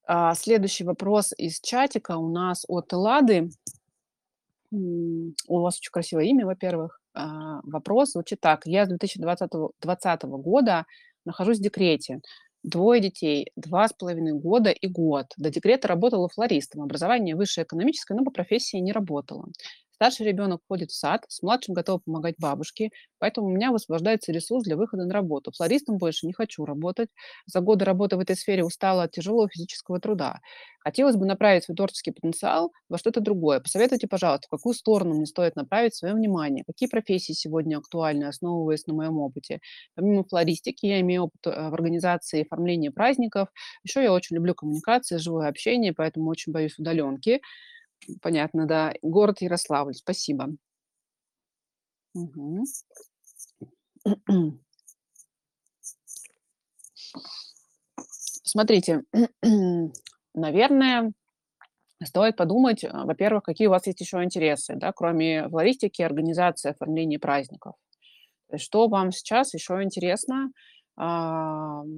А, 0.07 0.35
следующий 0.35 0.85
вопрос 0.85 1.33
из 1.37 1.61
чатика 1.61 2.17
у 2.19 2.29
нас 2.29 2.65
от 2.69 2.93
Эллады. 2.93 3.51
М, 4.73 5.35
у 5.49 5.61
вас 5.61 5.79
очень 5.79 5.91
красивое 5.93 6.25
имя, 6.27 6.47
во-первых. 6.47 7.01
А, 7.15 7.61
вопрос 7.65 8.13
звучит 8.13 8.41
так: 8.41 8.67
"Я 8.67 8.85
с 8.87 8.89
2020 8.89 9.73
20 9.81 10.39
года 10.39 10.87
нахожусь 11.25 11.59
в 11.59 11.63
декрете. 11.63 12.21
Двое 12.63 13.01
детей, 13.01 13.51
2,5 13.57 14.33
года 14.33 14.71
и 14.71 14.87
год. 14.89 15.27
До 15.37 15.51
декрета 15.51 15.89
работала 15.89 16.29
флористом. 16.29 16.83
Образование 16.83 17.37
высшее 17.37 17.65
экономическое, 17.67 18.15
но 18.15 18.25
по 18.25 18.31
профессии 18.31 18.79
не 18.79 18.93
работала. 18.93 19.47
Старший 20.05 20.27
ребенок 20.27 20.61
ходит 20.69 20.91
в 20.91 20.95
сад, 20.95 21.25
с 21.29 21.41
младшим 21.43 21.73
готова 21.75 21.99
помогать 22.05 22.35
бабушке, 22.39 22.91
поэтому 23.19 23.47
у 23.47 23.51
меня 23.51 23.73
высвобождается 23.73 24.33
ресурс 24.33 24.65
для 24.65 24.77
выхода 24.77 25.05
на 25.07 25.15
работу. 25.15 25.51
Флористом 25.57 25.97
больше 25.97 26.27
не 26.27 26.35
хочу 26.35 26.67
работать. 26.67 27.09
За 27.47 27.61
годы 27.61 27.87
работы 27.87 28.17
в 28.17 28.21
этой 28.21 28.37
сфере 28.37 28.65
устала 28.65 29.05
от 29.05 29.13
тяжелого 29.13 29.49
физического 29.49 29.99
труда. 30.01 30.41
Хотелось 30.81 31.17
бы 31.17 31.25
направить 31.25 31.65
свой 31.65 31.75
творческий 31.77 32.11
потенциал 32.13 32.71
во 32.91 32.99
что-то 32.99 33.21
другое. 33.21 33.61
Посоветуйте, 33.61 34.07
пожалуйста, 34.07 34.47
в 34.49 34.51
какую 34.51 34.75
сторону 34.75 35.15
мне 35.15 35.25
стоит 35.25 35.57
направить 35.57 35.95
своё 35.95 36.15
внимание? 36.15 36.65
Какие 36.67 36.91
профессии 36.91 37.33
сегодня 37.33 37.79
актуальны, 37.79 38.25
основываясь 38.25 38.87
на 38.87 38.93
моем 38.93 39.19
опыте? 39.19 39.61
Помимо 39.95 40.25
флористики 40.25 40.85
я 40.85 41.01
имею 41.01 41.25
опыт, 41.25 41.47
э, 41.47 41.71
в 41.71 41.75
организации 41.75 42.41
и 42.41 42.43
оформлении 42.43 42.91
праздников. 42.91 43.49
Ещё 43.85 44.03
я 44.03 44.13
очень 44.13 44.37
люблю 44.37 44.55
коммуникации, 44.55 45.17
живое 45.17 45.49
общение, 45.49 45.95
поэтому 45.95 46.29
очень 46.29 46.53
боюсь 46.53 46.79
удалёнки". 46.79 47.41
Понятно, 48.23 48.67
да. 48.67 48.93
Город 49.03 49.41
Ярославль. 49.41 49.95
Спасибо. 49.95 50.55
Мгм. 52.15 52.65
Смотрите, 58.45 59.03
наверное, 60.35 61.13
стоит 62.05 62.37
подумать, 62.37 62.85
а, 62.85 63.07
во-первых, 63.07 63.45
какие 63.45 63.69
у 63.69 63.71
вас 63.71 63.87
есть 63.89 64.01
ещё 64.03 64.23
интересы, 64.25 64.77
да, 64.77 64.93
кроме 64.93 65.49
флористики, 65.49 66.03
организации, 66.03 66.71
оформления 66.73 67.19
праздников. 67.21 67.75
Что 68.57 68.89
вам 68.89 69.13
сейчас 69.13 69.55
ещё 69.55 69.83
интересно, 69.83 70.51
ам 70.97 71.95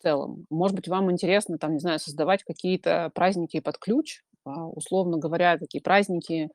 в 0.00 0.02
целом? 0.02 0.46
Может 0.50 0.74
быть, 0.76 0.88
вам 0.88 1.10
интересно, 1.12 1.58
там, 1.58 1.74
не 1.74 1.80
знаю, 1.80 1.98
создавать 2.00 2.42
какие-то 2.44 3.10
праздники 3.14 3.60
под 3.60 3.78
ключ? 3.78 4.22
А, 4.44 4.66
условно 4.68 5.18
говоря, 5.18 5.58
такие 5.58 5.80
праздники, 5.82 6.50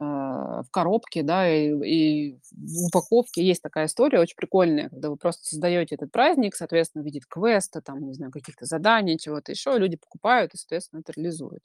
а, 0.00 0.62
в 0.64 0.70
коробке, 0.72 1.22
да, 1.24 1.48
и 1.50 1.70
и 1.84 2.38
в 2.52 2.88
упаковке. 2.88 3.42
Есть 3.44 3.62
такая 3.62 3.86
история 3.86 4.20
очень 4.20 4.36
прикольная, 4.36 4.88
когда 4.90 5.10
вы 5.10 5.16
просто 5.16 5.44
создаёте 5.46 5.94
этот 5.96 6.12
праздник, 6.12 6.54
соответственно, 6.56 7.02
в 7.04 7.06
виде 7.06 7.20
квеста, 7.28 7.80
там, 7.82 8.06
не 8.06 8.14
знаю, 8.14 8.32
каких-то 8.32 8.66
заданий, 8.66 9.18
чего-то 9.18 9.52
ещё, 9.52 9.76
люди 9.78 9.96
покупают 9.98 10.54
и, 10.54 10.58
соответственно, 10.58 11.00
это 11.00 11.12
реализуют. 11.16 11.64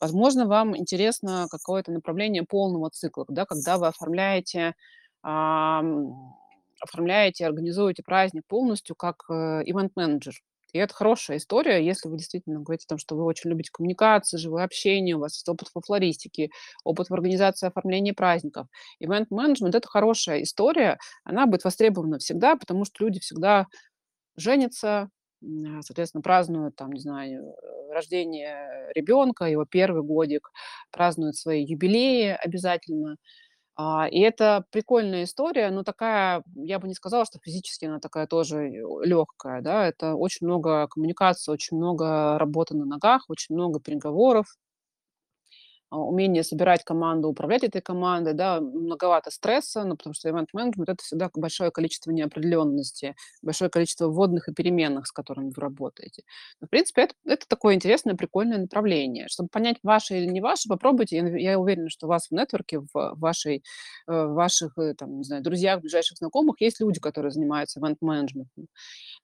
Возможно, 0.00 0.46
вам 0.46 0.76
интересно 0.76 1.46
какое-то 1.50 1.92
направление 1.92 2.44
полного 2.44 2.90
цикла, 2.90 3.24
да, 3.28 3.44
когда 3.46 3.78
вы 3.78 3.88
оформляете, 3.88 4.74
оформляете, 5.22 6.16
организуете 7.46 8.02
праздник 8.04 8.44
полностью 8.48 8.94
как, 8.96 9.24
э, 9.30 9.62
ивент-менеджер. 9.66 10.34
И 10.76 10.78
это 10.78 10.94
хорошая 10.94 11.38
история, 11.38 11.84
если 11.84 12.08
вы 12.08 12.18
действительно 12.18 12.60
говорите 12.60 12.84
о 12.86 12.90
том, 12.90 12.98
что 12.98 13.16
вы 13.16 13.24
очень 13.24 13.50
любите 13.50 13.70
коммуникации, 13.72 14.36
живое 14.38 14.64
общение, 14.64 15.16
у 15.16 15.20
вас 15.20 15.34
есть 15.36 15.48
опыт 15.48 15.68
во 15.74 15.80
флористике, 15.82 16.50
опыт 16.84 17.08
в 17.10 17.14
организации 17.14 17.66
оформления 17.68 18.14
праздников. 18.14 18.68
Ивент-менеджмент- 19.00 19.74
это 19.74 19.88
хорошая 19.88 20.42
история, 20.42 20.98
она 21.24 21.46
будет 21.46 21.64
востребована 21.64 22.18
всегда, 22.18 22.56
потому 22.56 22.84
что 22.84 23.04
люди 23.04 23.20
всегда 23.20 23.66
женятся, 24.36 25.10
соответственно, 25.82 26.22
празднуют, 26.22 26.76
там, 26.76 26.92
не 26.92 27.00
знаю, 27.00 27.44
э, 27.90 27.92
рождение 27.94 28.90
ребёнка, 28.94 29.46
его 29.46 29.66
1 29.66 30.02
годик, 30.04 30.50
празднуют 30.92 31.36
свои 31.36 31.64
юбилеи 31.64 32.36
обязательно. 32.44 33.16
А, 33.78 34.08
и 34.10 34.20
это 34.20 34.64
прикольная 34.70 35.24
история, 35.24 35.70
но 35.70 35.82
такая, 35.82 36.42
я 36.54 36.78
бы 36.78 36.88
не 36.88 36.94
сказала, 36.94 37.26
что 37.26 37.38
физически 37.42 37.84
она 37.84 38.00
такая 38.00 38.26
тоже 38.26 38.68
лёгкая, 39.04 39.60
да. 39.60 39.86
Это 39.86 40.14
очень 40.14 40.46
много 40.46 40.88
коммуникации, 40.88 41.52
очень 41.52 41.76
много 41.76 42.38
работы 42.38 42.74
на 42.74 42.86
ногах, 42.86 43.24
очень 43.28 43.54
много 43.54 43.78
переговоров. 43.80 44.46
А, 45.96 45.98
умение 46.00 46.42
собирать 46.44 46.84
команду, 46.84 47.28
управлять 47.28 47.64
этой 47.64 47.80
командой, 47.80 48.34
да, 48.34 48.60
многовато 48.60 49.30
стресса, 49.30 49.82
ну, 49.84 49.96
потому 49.96 50.12
что 50.14 50.28
ивент-менеджмент- 50.28 50.90
это 50.90 51.02
всегда 51.02 51.30
большое 51.34 51.70
количество 51.70 52.10
неопределённости, 52.10 53.16
большое 53.42 53.70
количество 53.70 54.08
вводных 54.08 54.48
и 54.48 54.52
переменных, 54.52 55.06
с 55.06 55.12
которыми 55.12 55.48
вы 55.56 55.62
работаете. 55.62 56.22
Но, 56.60 56.66
в 56.66 56.70
принципе, 56.70 57.02
это 57.02 57.14
это 57.24 57.46
такое 57.48 57.74
интересное, 57.74 58.14
прикольное 58.14 58.58
направление. 58.58 59.26
Чтобы 59.28 59.48
понять, 59.50 59.78
ваше 59.82 60.18
или 60.18 60.26
не 60.26 60.40
ваше, 60.42 60.68
попробуйте. 60.68 61.16
Я 61.16 61.36
я 61.52 61.58
уверена, 61.58 61.88
что 61.88 62.06
у 62.06 62.10
вас 62.10 62.28
в 62.28 62.32
нетворке, 62.32 62.80
в 62.80 62.86
вашей, 62.92 63.62
э, 64.08 64.12
в 64.26 64.34
ваших, 64.34 64.76
э, 64.78 64.94
там, 64.94 65.18
не 65.18 65.24
знаю, 65.24 65.42
друзьях, 65.42 65.80
ближайших 65.80 66.18
знакомых 66.18 66.60
есть 66.60 66.80
люди, 66.80 67.00
которые 67.00 67.30
занимаются 67.32 67.80
ивент-менеджментом. 67.80 68.66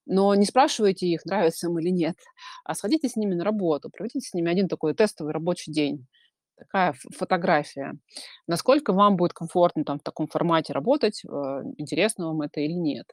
Но 0.06 0.34
не 0.36 0.46
спрашивайте 0.46 1.06
их, 1.06 1.24
нравится 1.26 1.68
им 1.68 1.78
или 1.78 1.90
нет, 1.90 2.16
а 2.64 2.74
сходите 2.74 3.08
с 3.08 3.16
ними 3.16 3.34
на 3.34 3.44
работу, 3.44 3.90
проведите 3.90 4.28
с 4.28 4.34
ними 4.34 4.50
1 4.50 4.68
такой 4.68 4.94
тестовый 4.94 5.32
рабочий 5.34 5.72
день. 5.72 6.06
Такая 6.58 6.94
фотография. 7.16 7.94
Насколько 8.46 8.92
вам 8.92 9.16
будет 9.16 9.32
комфортно 9.32 9.84
там 9.84 9.98
в 9.98 10.02
таком 10.02 10.28
формате 10.28 10.72
работать, 10.72 11.22
э, 11.24 11.28
интересно 11.78 12.26
вам 12.28 12.42
это 12.42 12.60
или 12.60 12.72
нет. 12.74 13.06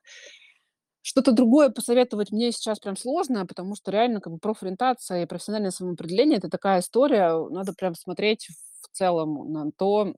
Что-то 1.05 1.31
другое 1.31 1.69
посоветовать 1.69 2.31
мне 2.31 2.51
сейчас 2.51 2.79
прям 2.79 2.97
сложно, 2.97 3.45
потому 3.45 3.75
что 3.75 3.91
реально 3.91 4.19
как 4.19 4.33
бы 4.33 4.39
профориентация 4.39 5.23
и 5.23 5.25
профессиональное 5.25 5.71
самоопределение- 5.71 6.37
это 6.37 6.49
такая 6.49 6.81
история. 6.81 7.33
Надо 7.49 7.73
прям 7.73 7.95
смотреть 7.95 8.47
в 8.81 8.87
целом 8.97 9.51
на 9.51 9.71
то, 9.77 10.13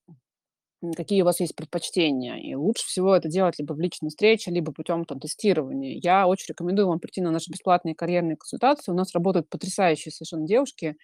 какие 0.97 1.23
у 1.23 1.25
вас 1.25 1.39
есть 1.41 1.55
предпочтения. 1.55 2.38
И 2.38 2.55
лучше 2.55 2.86
всего 2.88 3.15
это 3.15 3.29
делать 3.29 3.60
либо 3.60 3.73
в 3.73 3.79
личной 3.81 4.10
встрече, 4.10 4.51
либо 4.51 4.73
путём 4.73 5.05
там 5.05 5.19
тестирования. 5.19 5.99
Я 6.03 6.27
очень 6.27 6.47
рекомендую 6.49 6.88
вам 6.89 6.99
прийти 6.99 7.21
на 7.21 7.31
наши 7.31 7.51
бесплатные 7.51 7.95
карьерные 7.95 8.38
консультации. 8.38 8.91
У 8.91 8.95
нас 8.95 9.13
работают 9.15 9.49
потрясающие 9.49 10.12
совершенно 10.12 10.47
девушки, 10.47 10.95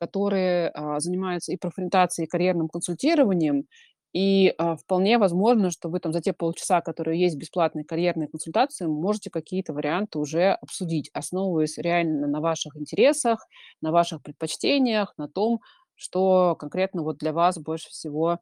которые, 0.00 0.70
а, 0.74 1.00
занимаются 1.00 1.52
и 1.52 1.56
профориентацией, 1.58 2.26
и 2.26 2.30
карьерным 2.30 2.68
консультированием. 2.68 3.66
И, 4.12 4.54
а, 4.58 4.76
вполне 4.76 5.18
возможно, 5.18 5.70
что 5.70 5.88
вы 5.88 6.00
там 6.00 6.12
за 6.12 6.20
те 6.20 6.32
полчаса, 6.32 6.80
которые 6.80 7.20
есть 7.20 7.36
в 7.36 7.38
бесплатной 7.38 7.84
карьерной 7.84 8.26
консультации, 8.28 8.86
можете 8.86 9.30
какие-то 9.30 9.72
варианты 9.72 10.18
уже 10.18 10.50
обсудить, 10.60 11.10
основываясь 11.14 11.78
реально 11.78 12.26
на 12.26 12.40
ваших 12.40 12.76
интересах, 12.76 13.46
на 13.80 13.92
ваших 13.92 14.22
предпочтениях, 14.22 15.14
на 15.16 15.28
том, 15.28 15.60
что 15.94 16.56
конкретно 16.58 17.02
вот 17.02 17.18
для 17.18 17.32
вас 17.32 17.58
больше 17.58 17.88
всего 17.90 18.38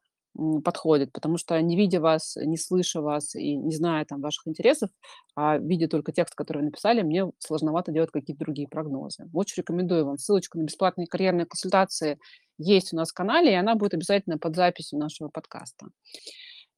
подходит, 0.63 1.11
потому 1.11 1.37
что 1.37 1.59
не 1.61 1.75
видя 1.75 1.99
вас, 1.99 2.35
не 2.37 2.57
слыша 2.57 3.01
вас 3.01 3.35
и 3.35 3.55
не 3.55 3.73
зная 3.75 4.05
там 4.05 4.21
ваших 4.21 4.47
интересов, 4.47 4.89
а 5.35 5.57
видя 5.57 5.87
только 5.87 6.11
текст, 6.11 6.35
который 6.35 6.59
вы 6.59 6.65
написали, 6.65 7.01
мне 7.01 7.29
сложновато 7.39 7.91
делать 7.91 8.11
какие-то 8.11 8.43
другие 8.43 8.67
прогнозы. 8.67 9.29
Очень 9.33 9.61
рекомендую 9.61 10.05
вам. 10.05 10.17
Ссылочка 10.17 10.57
на 10.57 10.63
бесплатные 10.63 11.07
карьерные 11.07 11.45
консультации 11.45 12.19
есть 12.57 12.93
у 12.93 12.97
нас 12.97 13.09
в 13.09 13.13
канале, 13.13 13.51
и 13.51 13.55
она 13.55 13.75
будет 13.75 13.93
обязательно 13.93 14.37
под 14.37 14.55
записью 14.55 14.99
нашего 14.99 15.29
подкаста. 15.29 15.87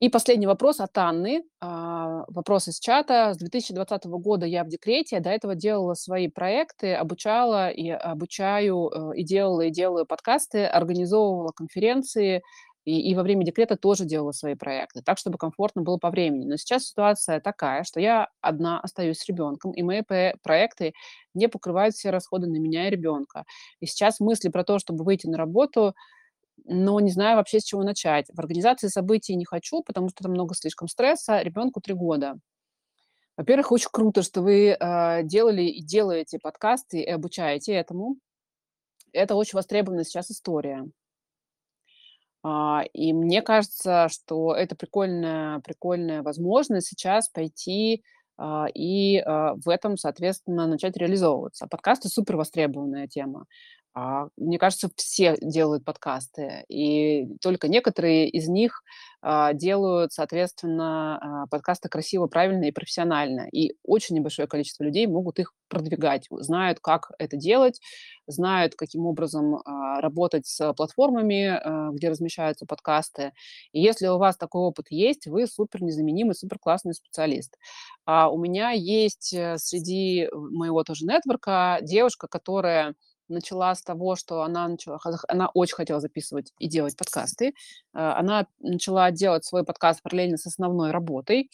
И 0.02 0.10
последний 0.10 0.48
вопрос 0.48 0.80
от 0.80 0.98
Анны. 0.98 1.44
А, 1.60 2.24
вопрос 2.28 2.68
из 2.68 2.80
чата. 2.80 3.36
С 3.36 3.38
2020 3.38 4.06
года 4.06 4.48
я 4.48 4.64
в 4.64 4.68
декрете. 4.68 5.20
До 5.20 5.30
этого 5.30 5.54
делала 5.54 5.94
свои 5.94 6.28
проекты, 6.28 6.96
обучала 6.96 7.70
и 7.70 7.88
обучаю, 7.90 8.90
э, 8.90 9.18
и 9.18 9.24
делала, 9.24 9.62
и 9.62 9.70
делаю 9.70 10.08
подкасты, 10.08 10.66
организовывала 10.66 11.52
конференции, 11.56 12.42
и, 12.86 13.12
и 13.12 13.16
во 13.16 13.24
время 13.24 13.46
декрета 13.46 13.78
тоже 13.78 14.06
делала 14.06 14.32
свои 14.32 14.56
проекты, 14.56 15.02
так, 15.02 15.18
чтобы 15.18 15.38
комфортно 15.38 15.82
было 15.84 15.98
по 15.98 16.10
времени. 16.10 16.46
Но 16.46 16.58
сейчас 16.58 16.86
ситуация 16.86 17.40
такая, 17.40 17.84
что 17.84 18.00
я 18.00 18.30
одна 18.42 18.80
остаюсь 18.80 19.20
с 19.20 19.28
ребенком, 19.28 19.72
и 19.72 19.84
мои 19.84 20.02
проекты 20.42 20.94
не 21.34 21.48
покрывают 21.48 21.96
все 21.96 22.10
расходы 22.10 22.48
на 22.48 22.58
меня 22.58 22.88
и 22.88 22.92
ребенка. 22.92 23.46
И 23.80 23.86
сейчас 23.86 24.20
мысли 24.20 24.50
про 24.50 24.64
то, 24.64 24.80
чтобы 24.80 25.04
выйти 25.04 25.28
на 25.28 25.38
работу, 25.38 25.94
но 26.66 27.00
не 27.00 27.12
знаю 27.12 27.38
вообще, 27.38 27.60
с 27.60 27.64
чего 27.64 27.84
начать. 27.84 28.28
В 28.34 28.40
организации 28.40 28.88
событий 28.88 29.36
не 29.36 29.46
хочу, 29.46 29.82
потому 29.84 30.10
что 30.10 30.24
там 30.24 30.32
много 30.32 30.56
слишком 30.56 30.88
стресса. 30.88 31.42
Ребенку 31.42 31.82
3 31.82 31.94
года. 31.94 32.38
Во-первых, 33.38 33.72
очень 33.72 33.90
круто, 33.92 34.22
что 34.22 34.42
вы 34.42 34.78
э, 34.80 35.24
делали 35.24 35.64
и 35.64 35.82
делаете 35.82 36.38
подкасты 36.40 37.02
и 37.02 37.10
обучаете 37.10 37.74
этому. 37.74 38.18
Это 39.14 39.36
очень 39.36 39.58
востребованная 39.58 40.04
сейчас 40.04 40.30
история. 40.32 40.88
А, 42.44 42.84
и 42.94 43.14
мне 43.14 43.42
кажется, 43.42 44.08
что 44.10 44.56
это 44.56 44.76
прикольная 44.76 45.60
прикольная 45.60 46.24
возможность 46.24 46.88
сейчас 46.88 47.30
пойти, 47.30 48.04
а, 48.38 48.68
и, 48.74 49.18
а, 49.20 49.54
в 49.56 49.70
этом, 49.70 49.98
соответственно, 49.98 50.66
начать 50.68 50.98
реализовываться. 50.98 51.68
Подкасты- 51.68 52.10
супер 52.10 52.38
востребованная 52.38 53.08
тема. 53.08 53.46
А, 53.94 54.28
мне 54.38 54.58
кажется, 54.58 54.90
все 54.96 55.38
делают 55.42 55.84
подкасты, 55.84 56.64
и 56.70 57.28
только 57.42 57.68
некоторые 57.68 58.30
из 58.30 58.48
них, 58.48 58.84
а, 59.22 59.54
делают, 59.54 60.14
соответственно, 60.14 61.44
а, 61.44 61.48
подкасты 61.48 61.90
красиво, 61.90 62.28
правильно 62.28 62.66
и 62.66 62.72
профессионально. 62.72 63.48
И 63.52 63.74
очень 63.84 64.16
небольшое 64.16 64.48
количество 64.48 64.84
людей 64.84 65.06
могут 65.08 65.40
их 65.40 65.54
продвигать, 65.70 66.26
знают, 66.32 66.80
как 66.80 67.12
это 67.20 67.38
делать, 67.38 67.80
знают, 68.28 68.76
каким 68.76 69.06
образом, 69.06 69.58
а, 69.66 70.02
работать 70.02 70.48
с 70.48 70.74
платформами, 70.74 71.48
а, 71.48 71.90
где 71.92 72.10
размещаются 72.10 72.66
подкасты. 72.66 73.34
И 73.74 73.82
если 73.82 74.08
у 74.08 74.18
вас 74.18 74.38
такой 74.38 74.62
опыт 74.62 74.88
есть, 74.90 75.28
вы 75.28 75.46
супер 75.48 75.84
незаменимый, 75.84 76.34
супер 76.36 76.58
классный 76.60 76.94
специалист. 76.94 77.56
А 78.06 78.30
у 78.32 78.38
меня 78.40 78.72
есть, 78.72 79.34
э, 79.34 79.58
среди 79.58 80.28
моего 80.34 80.84
тоже 80.84 81.06
нетворка 81.06 81.80
девушка, 81.82 82.28
которая 82.28 82.96
начала 83.32 83.74
с 83.76 83.82
того, 83.82 84.16
что 84.16 84.44
она 84.44 84.68
начала 84.68 85.00
она 85.28 85.50
очень 85.54 85.76
хотела 85.76 86.00
записывать 86.00 86.54
и 86.60 86.68
делать 86.68 86.96
подкасты. 86.98 87.54
А, 87.94 88.20
она 88.20 88.48
начала 88.60 89.12
делать 89.12 89.46
свой 89.46 89.64
подкаст 89.64 90.02
параллельно 90.02 90.38
с 90.38 90.46
основной 90.46 90.92
работой. 90.92 91.50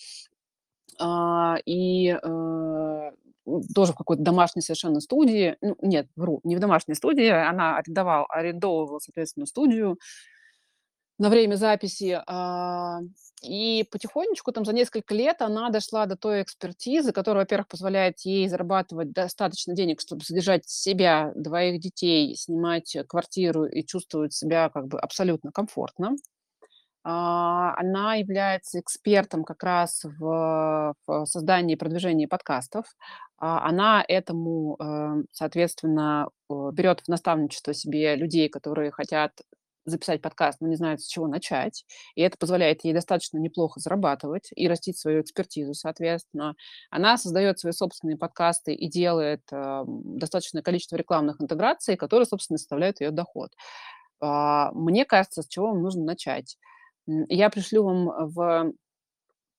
А, 1.00 1.58
и, 1.66 2.18
э, 2.22 3.12
тоже 3.74 3.94
в 3.94 3.96
какой-то 3.96 4.24
домашней 4.24 4.62
совершенно 4.62 5.00
студии. 5.00 5.58
Ну, 5.62 5.76
нет, 5.82 6.08
вру, 6.16 6.42
не 6.44 6.56
в 6.56 6.60
домашней 6.60 6.96
студии. 6.96 7.30
Она 7.30 7.78
арендовал 7.78 8.26
арендовывала, 8.30 9.00
соответственно, 9.00 9.46
студию 9.46 9.98
на 11.18 11.30
время 11.30 11.56
записи. 11.56 12.22
А, 12.28 13.00
и 13.44 13.86
потихонечку, 13.92 14.52
там, 14.52 14.66
за 14.66 14.74
несколько 14.74 15.14
лет 15.14 15.42
она 15.42 15.70
дошла 15.70 16.06
до 16.06 16.16
той 16.16 16.42
экспертизы, 16.42 17.12
которая, 17.12 17.44
во-первых, 17.44 17.68
позволяет 17.68 18.20
ей 18.22 18.48
зарабатывать 18.48 19.12
достаточно 19.12 19.76
денег, 19.76 20.02
чтобы 20.02 20.24
содержать 20.24 20.68
себя, 20.68 21.32
двоих 21.36 21.80
детей, 21.80 22.36
снимать, 22.36 22.98
квартиру 23.08 23.66
и 23.66 23.86
чувствовать 23.86 24.34
себя 24.34 24.70
как 24.70 24.88
бы 24.88 25.00
абсолютно 25.00 25.52
комфортно. 25.52 26.16
А, 27.04 27.74
она 27.78 28.16
является 28.16 28.80
экспертом 28.80 29.44
как 29.44 29.64
раз 29.64 30.04
в 30.04 30.96
в 31.08 31.26
создании 31.26 31.74
и 31.74 31.78
продвижении 31.78 32.26
подкастов. 32.26 32.86
А, 33.38 33.68
она 33.68 34.04
этому, 34.08 34.76
э, 34.80 35.24
соответственно, 35.32 36.30
э, 36.50 36.54
берет 36.74 37.02
в 37.02 37.08
наставничество 37.08 37.74
себе 37.74 38.16
людей, 38.16 38.50
которые 38.50 38.92
хотят 38.92 39.32
записать 39.88 40.22
подкаст, 40.22 40.60
но 40.62 40.68
не 40.68 40.76
знают, 40.76 41.02
с 41.02 41.08
чего 41.08 41.28
начать. 41.28 41.86
И 42.16 42.22
это 42.22 42.38
позволяет 42.38 42.84
ей 42.84 42.94
достаточно 42.94 43.38
неплохо 43.38 43.80
зарабатывать 43.80 44.50
и 44.56 44.68
растить 44.68 44.98
свою 45.00 45.22
экспертизу, 45.22 45.74
соответственно. 45.74 46.56
Она 46.92 47.18
создает 47.18 47.60
свои 47.60 47.74
собственные 47.74 48.18
подкасты 48.18 48.74
и 48.74 48.90
делает, 48.90 49.42
ам, 49.52 50.18
достаточное 50.18 50.62
количество 50.62 50.96
рекламных 50.96 51.42
интеграций, 51.42 51.96
которые, 51.96 52.26
собственно, 52.26 52.58
составляют 52.58 53.02
ее 53.02 53.12
доход. 53.12 53.52
А, 54.20 54.72
мне 54.74 55.06
кажется, 55.06 55.42
с 55.42 55.48
чего 55.48 55.68
вам 55.68 55.82
нужно 55.82 56.04
начать. 56.04 56.58
Я 57.08 57.50
пришлю 57.50 57.84
вам 57.84 58.06
в, 58.30 58.74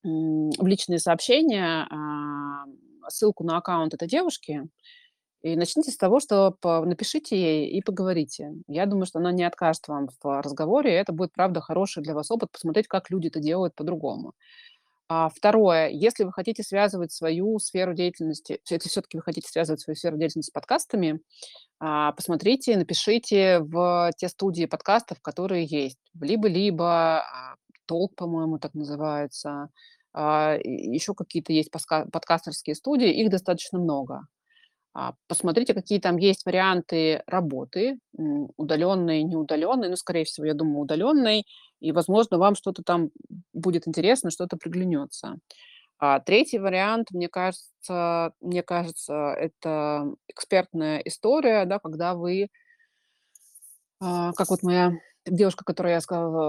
в 0.02 0.66
личные 0.66 0.98
сообщения, 0.98 1.86
ам, 1.90 2.76
ссылку 3.08 3.44
на 3.44 3.56
аккаунт 3.56 3.94
этой 3.94 4.08
девушки. 4.08 4.64
И 5.42 5.54
начните 5.56 5.90
с 5.92 5.96
того, 5.96 6.18
что 6.20 6.56
напишите 6.62 7.36
ей 7.36 7.70
и 7.70 7.80
поговорите. 7.80 8.54
Я 8.66 8.86
думаю, 8.86 9.06
что 9.06 9.20
она 9.20 9.30
не 9.30 9.44
откажет 9.44 9.86
вам 9.86 10.08
в 10.22 10.42
разговоре. 10.42 10.92
Это 10.92 11.12
будет, 11.12 11.32
правда, 11.32 11.60
хороший 11.60 12.02
для 12.02 12.14
вас 12.14 12.30
опыт 12.30 12.50
посмотреть, 12.50 12.88
как 12.88 13.10
люди 13.10 13.28
это 13.28 13.40
делают 13.40 13.74
по-другому. 13.74 14.34
А, 15.10 15.30
второе, 15.30 15.88
если 15.88 16.24
вы 16.24 16.32
хотите 16.32 16.62
связывать 16.62 17.12
свою 17.12 17.58
сферу 17.60 17.94
деятельности, 17.94 18.60
если 18.68 18.88
все-таки 18.90 19.16
вы 19.16 19.22
хотите 19.22 19.48
связывать 19.48 19.80
свою 19.80 19.96
сферу 19.96 20.18
деятельности 20.18 20.50
с 20.50 20.52
подкастами, 20.52 21.20
а, 21.80 22.12
посмотрите, 22.12 22.76
напишите 22.76 23.60
в 23.60 24.10
те 24.18 24.28
студии 24.28 24.66
подкастов, 24.66 25.20
которые 25.22 25.64
есть. 25.64 25.98
Либо-либо, 26.20 27.20
а, 27.20 27.54
Толк, 27.86 28.16
по-моему, 28.16 28.58
так 28.58 28.74
называется. 28.74 29.70
А, 30.12 30.58
еще 30.62 31.14
какие-то 31.14 31.52
есть 31.52 31.70
подкастерские 31.70 32.74
студии, 32.74 33.10
их 33.10 33.30
достаточно 33.30 33.78
много. 33.78 34.26
А, 34.94 35.12
посмотрите, 35.28 35.74
какие 35.74 36.00
там 36.00 36.16
есть 36.16 36.44
варианты 36.46 37.22
работы, 37.26 37.98
м, 38.18 38.50
удаленной, 38.56 39.22
неудаленной. 39.22 39.88
Ну, 39.88 39.96
скорее 39.96 40.24
всего, 40.24 40.46
я 40.46 40.54
думаю, 40.54 40.80
удаленной. 40.80 41.44
И, 41.80 41.92
возможно, 41.92 42.38
вам 42.38 42.54
что-то 42.56 42.82
там 42.82 43.10
будет 43.52 43.86
интересно, 43.86 44.30
что-то 44.30 44.56
приглянется. 44.56 45.36
А 45.98 46.20
третий 46.20 46.58
вариант, 46.58 47.08
мне 47.12 47.28
кажется, 47.28 48.32
мне 48.40 48.62
кажется, 48.62 49.14
это 49.38 50.12
экспертная 50.28 51.00
история, 51.00 51.66
да, 51.66 51.78
когда 51.80 52.14
вы, 52.14 52.48
а, 54.00 54.32
как 54.32 54.50
вот 54.50 54.62
моя 54.62 54.92
девушка, 55.26 55.64
которой 55.64 55.92
я 55.92 56.00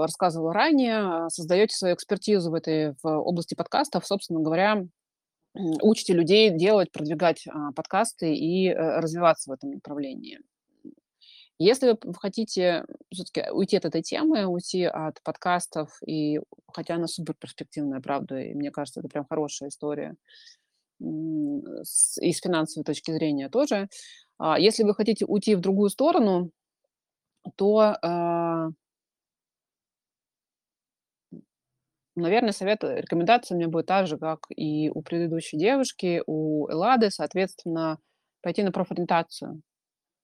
рассказывала 0.02 0.52
ранее, 0.54 1.28
создаете 1.30 1.76
свою 1.76 1.94
экспертизу 1.94 2.50
в 2.50 2.54
этой 2.54 2.94
в 3.02 3.06
области 3.08 3.54
подкастов, 3.54 4.06
собственно 4.06 4.40
говоря, 4.40 4.84
учите 5.54 6.12
людей 6.12 6.50
делать, 6.50 6.92
продвигать, 6.92 7.44
а, 7.48 7.72
подкасты 7.72 8.34
и, 8.34 8.68
э, 8.68 9.00
развиваться 9.00 9.50
в 9.50 9.52
этом 9.52 9.72
направлении. 9.72 10.40
Если 11.58 11.94
вы 12.02 12.14
хотите 12.14 12.86
все 13.12 13.24
таки 13.24 13.50
уйти 13.50 13.76
от 13.76 13.84
этой 13.84 14.00
темы, 14.00 14.46
уйти 14.46 14.84
от 14.84 15.22
подкастов, 15.22 15.90
и 16.06 16.40
хотя 16.72 16.94
она 16.94 17.06
супер 17.06 17.34
перспективная, 17.34 18.00
правда, 18.00 18.40
и 18.40 18.54
мне 18.54 18.70
кажется, 18.70 19.00
это 19.00 19.10
прям 19.10 19.26
хорошая 19.28 19.68
история, 19.68 20.14
и 21.00 22.32
с 22.32 22.40
финансовой 22.42 22.84
точки 22.84 23.10
зрения 23.10 23.48
тоже. 23.50 23.88
А, 24.38 24.58
если 24.58 24.84
вы 24.84 24.94
хотите 24.94 25.26
уйти 25.26 25.54
в 25.54 25.60
другую 25.60 25.90
сторону, 25.90 26.50
то, 27.56 27.96
а 28.02 28.68
Наверное, 32.16 32.52
совет, 32.52 32.82
э, 32.84 33.00
рекомендация 33.00 33.54
у 33.54 33.58
меня 33.58 33.68
будет 33.68 33.86
так 33.86 34.06
же, 34.06 34.18
как 34.18 34.40
и 34.50 34.90
у 34.90 35.02
предыдущей 35.02 35.56
девушки, 35.58 36.22
у 36.26 36.68
Эллады, 36.68 37.10
соответственно, 37.10 37.98
пойти 38.42 38.62
на 38.62 38.72
профориентацию. 38.72 39.60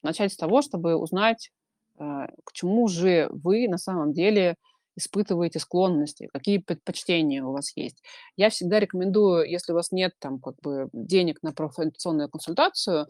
Начать 0.02 0.32
с 0.32 0.36
того, 0.36 0.62
чтобы 0.62 0.96
узнать, 0.96 1.50
э, 1.98 2.02
к 2.44 2.52
чему 2.52 2.88
же 2.88 3.28
вы 3.30 3.68
на 3.68 3.78
самом 3.78 4.12
деле 4.12 4.56
испытываете 4.96 5.60
склонности, 5.60 6.28
какие 6.32 6.58
предпочтения 6.58 7.44
у 7.44 7.52
вас 7.52 7.76
есть. 7.76 8.02
Я 8.36 8.50
всегда 8.50 8.80
рекомендую, 8.80 9.48
если 9.48 9.72
у 9.72 9.74
вас 9.76 9.92
нет 9.92 10.12
там 10.18 10.40
как 10.40 10.56
бы 10.62 10.88
денег 10.92 11.42
на 11.42 11.52
профориентационную 11.52 12.30
консультацию, 12.30 13.06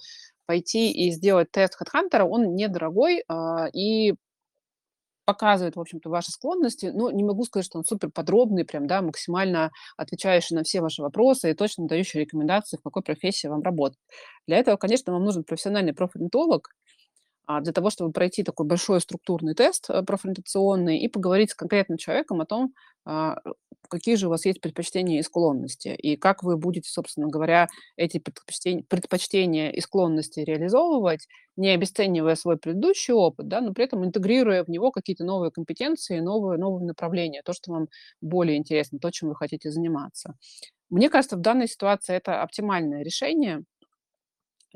пойти 0.47 0.93
и 0.93 1.11
сделать 1.13 1.51
тест 1.53 1.77
HeadHunter. 1.81 2.23
Он 2.23 2.55
недорогой, 2.55 3.25
а, 3.29 3.69
и 3.73 4.15
Показывает, 5.27 5.75
в 5.75 5.81
общем-то, 5.81 6.09
ваши 6.09 6.31
склонности, 6.31 6.87
но 6.95 7.11
не 7.11 7.25
могу 7.25 7.45
сказать, 7.45 7.67
что 7.67 7.79
он 7.79 7.85
супер 7.85 8.11
подробный, 8.13 8.65
прям, 8.65 8.87
да, 8.87 9.03
максимально 9.03 9.73
отвечающий 9.97 10.55
на 10.55 10.63
все 10.63 10.81
ваши 10.81 11.03
вопросы 11.03 11.51
и 11.51 11.55
точно 11.55 11.89
дающий 11.89 12.21
рекомендации, 12.21 12.77
в 12.77 12.83
какой 12.83 13.03
профессии 13.03 13.49
вам 13.49 13.63
работать. 13.63 13.99
Для 14.47 14.59
этого, 14.59 14.77
конечно, 14.77 15.13
вам 15.13 15.25
нужен 15.25 15.43
профессиональный 15.43 15.93
профориентолог, 15.95 16.71
для 17.61 17.73
того, 17.73 17.91
чтобы 17.91 18.13
пройти 18.13 18.43
такой 18.43 18.67
большой 18.67 19.01
структурный 19.01 19.55
тест, 19.55 19.89
э, 19.91 20.03
профориентационный 20.03 20.99
и 20.99 21.09
поговорить 21.09 21.51
с 21.53 21.55
конкретным 21.55 21.99
человеком 21.99 22.41
о 22.41 22.47
том, 22.47 22.73
а, 23.05 23.39
какие 23.89 24.17
же 24.17 24.27
у 24.27 24.31
вас 24.31 24.45
есть 24.47 24.61
предпочтения 24.61 25.21
и 25.21 25.23
склонности, 25.23 25.89
и 25.89 26.17
как 26.17 26.43
вы 26.43 26.57
будете, 26.57 26.91
собственно 26.91 27.29
говоря, 27.29 27.69
эти 27.97 28.19
предпочтень 28.19 28.83
предпочтения 28.89 29.71
и 29.71 29.81
склонности 29.81 30.41
реализовывать, 30.41 31.29
не 31.57 31.71
обесценивая 31.71 32.35
свой 32.35 32.57
предыдущий 32.59 33.15
опыт, 33.15 33.47
да, 33.49 33.61
но 33.61 33.73
при 33.73 33.85
этом 33.85 34.05
интегрируя 34.05 34.65
в 34.65 34.69
него 34.69 34.91
какие-то 34.91 35.25
новые 35.25 35.53
компетенции, 35.53 36.19
новые 36.21 36.59
новые 36.59 36.85
направления, 36.87 37.43
то, 37.45 37.53
что 37.53 37.71
вам 37.73 37.87
более 38.21 38.57
интересно, 38.57 38.99
то, 38.99 39.11
чем 39.13 39.29
вы 39.29 39.37
хотите 39.37 39.71
заниматься. 39.71 40.35
Мне 40.91 41.11
кажется, 41.11 41.37
в 41.37 41.41
данной 41.41 41.69
ситуации 41.69 42.15
это 42.17 42.43
оптимальное 42.43 43.03
решение. 43.03 43.65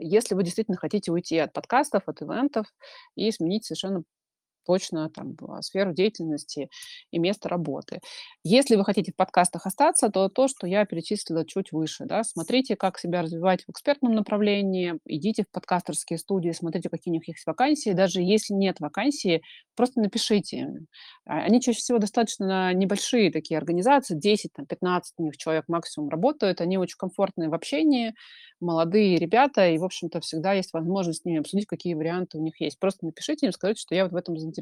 Если 0.01 0.35
вы 0.35 0.43
действительно 0.43 0.77
хотите 0.77 1.13
уйти 1.13 1.39
от 1.39 1.53
подкастов, 1.53 2.05
от 2.07 2.23
ивентов 2.23 2.67
и 3.17 3.31
сменить 3.31 3.65
совершенно 3.65 4.03
точно 4.71 5.11
там 5.11 5.35
а, 5.49 5.63
сферу 5.63 5.93
деятельности 5.93 6.69
и 7.11 7.19
место 7.19 7.49
работы. 7.49 7.99
Если 8.45 8.77
вы 8.77 8.85
хотите 8.85 9.11
в 9.11 9.17
подкастах 9.17 9.67
остаться, 9.67 10.11
то 10.11 10.29
то, 10.29 10.47
что 10.47 10.69
я 10.69 10.85
перечислила 10.85 11.45
чуть 11.45 11.73
выше, 11.73 12.05
да, 12.05 12.23
смотрите, 12.23 12.77
как 12.77 13.01
себя 13.01 13.23
развивать 13.23 13.65
в 13.65 13.71
экспертном 13.71 14.15
направлении, 14.15 14.95
идите 15.07 15.43
в 15.43 15.51
подкастерские 15.51 16.21
студии, 16.21 16.53
смотрите, 16.53 16.89
какие 16.89 17.11
у 17.11 17.17
них 17.17 17.27
есть 17.27 17.45
вакансии. 17.47 17.91
Даже 17.91 18.21
если 18.23 18.55
нет 18.55 18.79
вакансии, 18.79 19.43
просто 19.75 20.01
напишите. 20.01 20.69
А, 21.27 21.41
Они 21.41 21.61
чаще 21.61 21.79
всего 21.81 21.99
достаточно 21.99 22.73
небольшие 22.73 23.33
такие 23.33 23.59
организации, 23.59 24.15
10, 24.15 24.53
там, 24.53 24.67
15 24.67 25.15
у 25.19 25.25
них 25.25 25.37
человек 25.37 25.65
максимум 25.67 26.11
работают, 26.11 26.61
они 26.61 26.79
очень 26.79 26.97
комфортные 26.97 27.49
в 27.49 27.55
общении, 27.55 28.15
молодые 28.61 29.17
ребята, 29.17 29.69
и, 29.69 29.79
в 29.79 29.85
общем-то, 29.85 30.21
всегда 30.21 30.53
есть 30.53 30.73
возможность 30.73 31.23
с 31.23 31.25
ними 31.25 31.41
обсудить, 31.41 31.67
какие 31.67 31.95
варианты 31.95 32.39
у 32.39 32.43
них 32.43 32.61
есть. 32.61 32.79
Просто 32.79 33.07
напишите 33.07 33.47
им, 33.47 33.53
скажите, 33.53 33.81
что 33.81 33.95
я 33.95 34.05
вот 34.05 34.13
в 34.13 34.17
этом 34.17 34.37
заинтересована. 34.37 34.60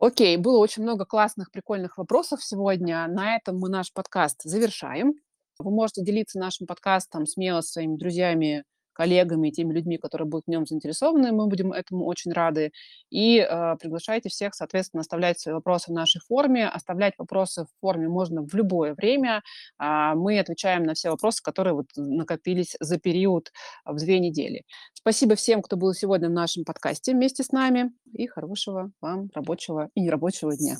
Окей, 0.00 0.36
было 0.36 0.58
очень 0.58 0.84
много 0.84 1.04
классных, 1.04 1.50
прикольных 1.50 1.98
вопросов 1.98 2.42
сегодня. 2.44 3.06
На 3.08 3.34
этом 3.36 3.58
мы 3.58 3.68
наш 3.68 3.92
подкаст 3.92 4.42
завершаем. 4.44 5.14
Вы 5.58 5.72
можете 5.72 6.04
делиться 6.04 6.38
нашим 6.38 6.68
подкастом 6.68 7.26
смело 7.26 7.62
со 7.62 7.72
своими 7.72 7.96
друзьями, 7.96 8.64
коллегами, 8.98 9.50
теми 9.50 9.72
людьми, 9.72 9.96
которые 9.96 10.26
будут 10.26 10.46
в 10.46 10.50
нем 10.50 10.66
заинтересованы. 10.66 11.30
Мы 11.30 11.46
будем 11.46 11.72
этому 11.72 12.04
очень 12.04 12.32
рады. 12.32 12.72
И 13.10 13.38
э, 13.38 13.76
приглашайте 13.80 14.28
всех, 14.28 14.54
соответственно, 14.54 15.02
оставлять 15.02 15.38
свои 15.38 15.54
вопросы 15.54 15.92
в 15.92 15.94
нашей 15.94 16.20
форме. 16.20 16.68
Оставлять 16.68 17.14
вопросы 17.16 17.64
в 17.64 17.68
форме 17.80 18.08
можно 18.08 18.42
в 18.42 18.52
любое 18.54 18.94
время. 18.94 19.42
А, 19.78 20.16
мы 20.16 20.40
отвечаем 20.40 20.82
на 20.82 20.94
все 20.94 21.10
вопросы, 21.10 21.42
которые 21.42 21.74
вот 21.74 21.86
накопились 21.96 22.76
за 22.80 22.98
период 22.98 23.52
а, 23.84 23.92
в 23.92 23.96
две 23.98 24.18
недели. 24.18 24.64
Спасибо 24.94 25.36
всем, 25.36 25.62
кто 25.62 25.76
был 25.76 25.94
сегодня 25.94 26.28
в 26.28 26.32
нашем 26.32 26.64
подкасте 26.64 27.12
вместе 27.12 27.44
с 27.44 27.52
нами. 27.52 27.92
И 28.12 28.26
хорошего 28.26 28.90
вам 29.00 29.28
рабочего 29.32 29.90
и 29.94 30.00
нерабочего 30.00 30.56
дня. 30.56 30.76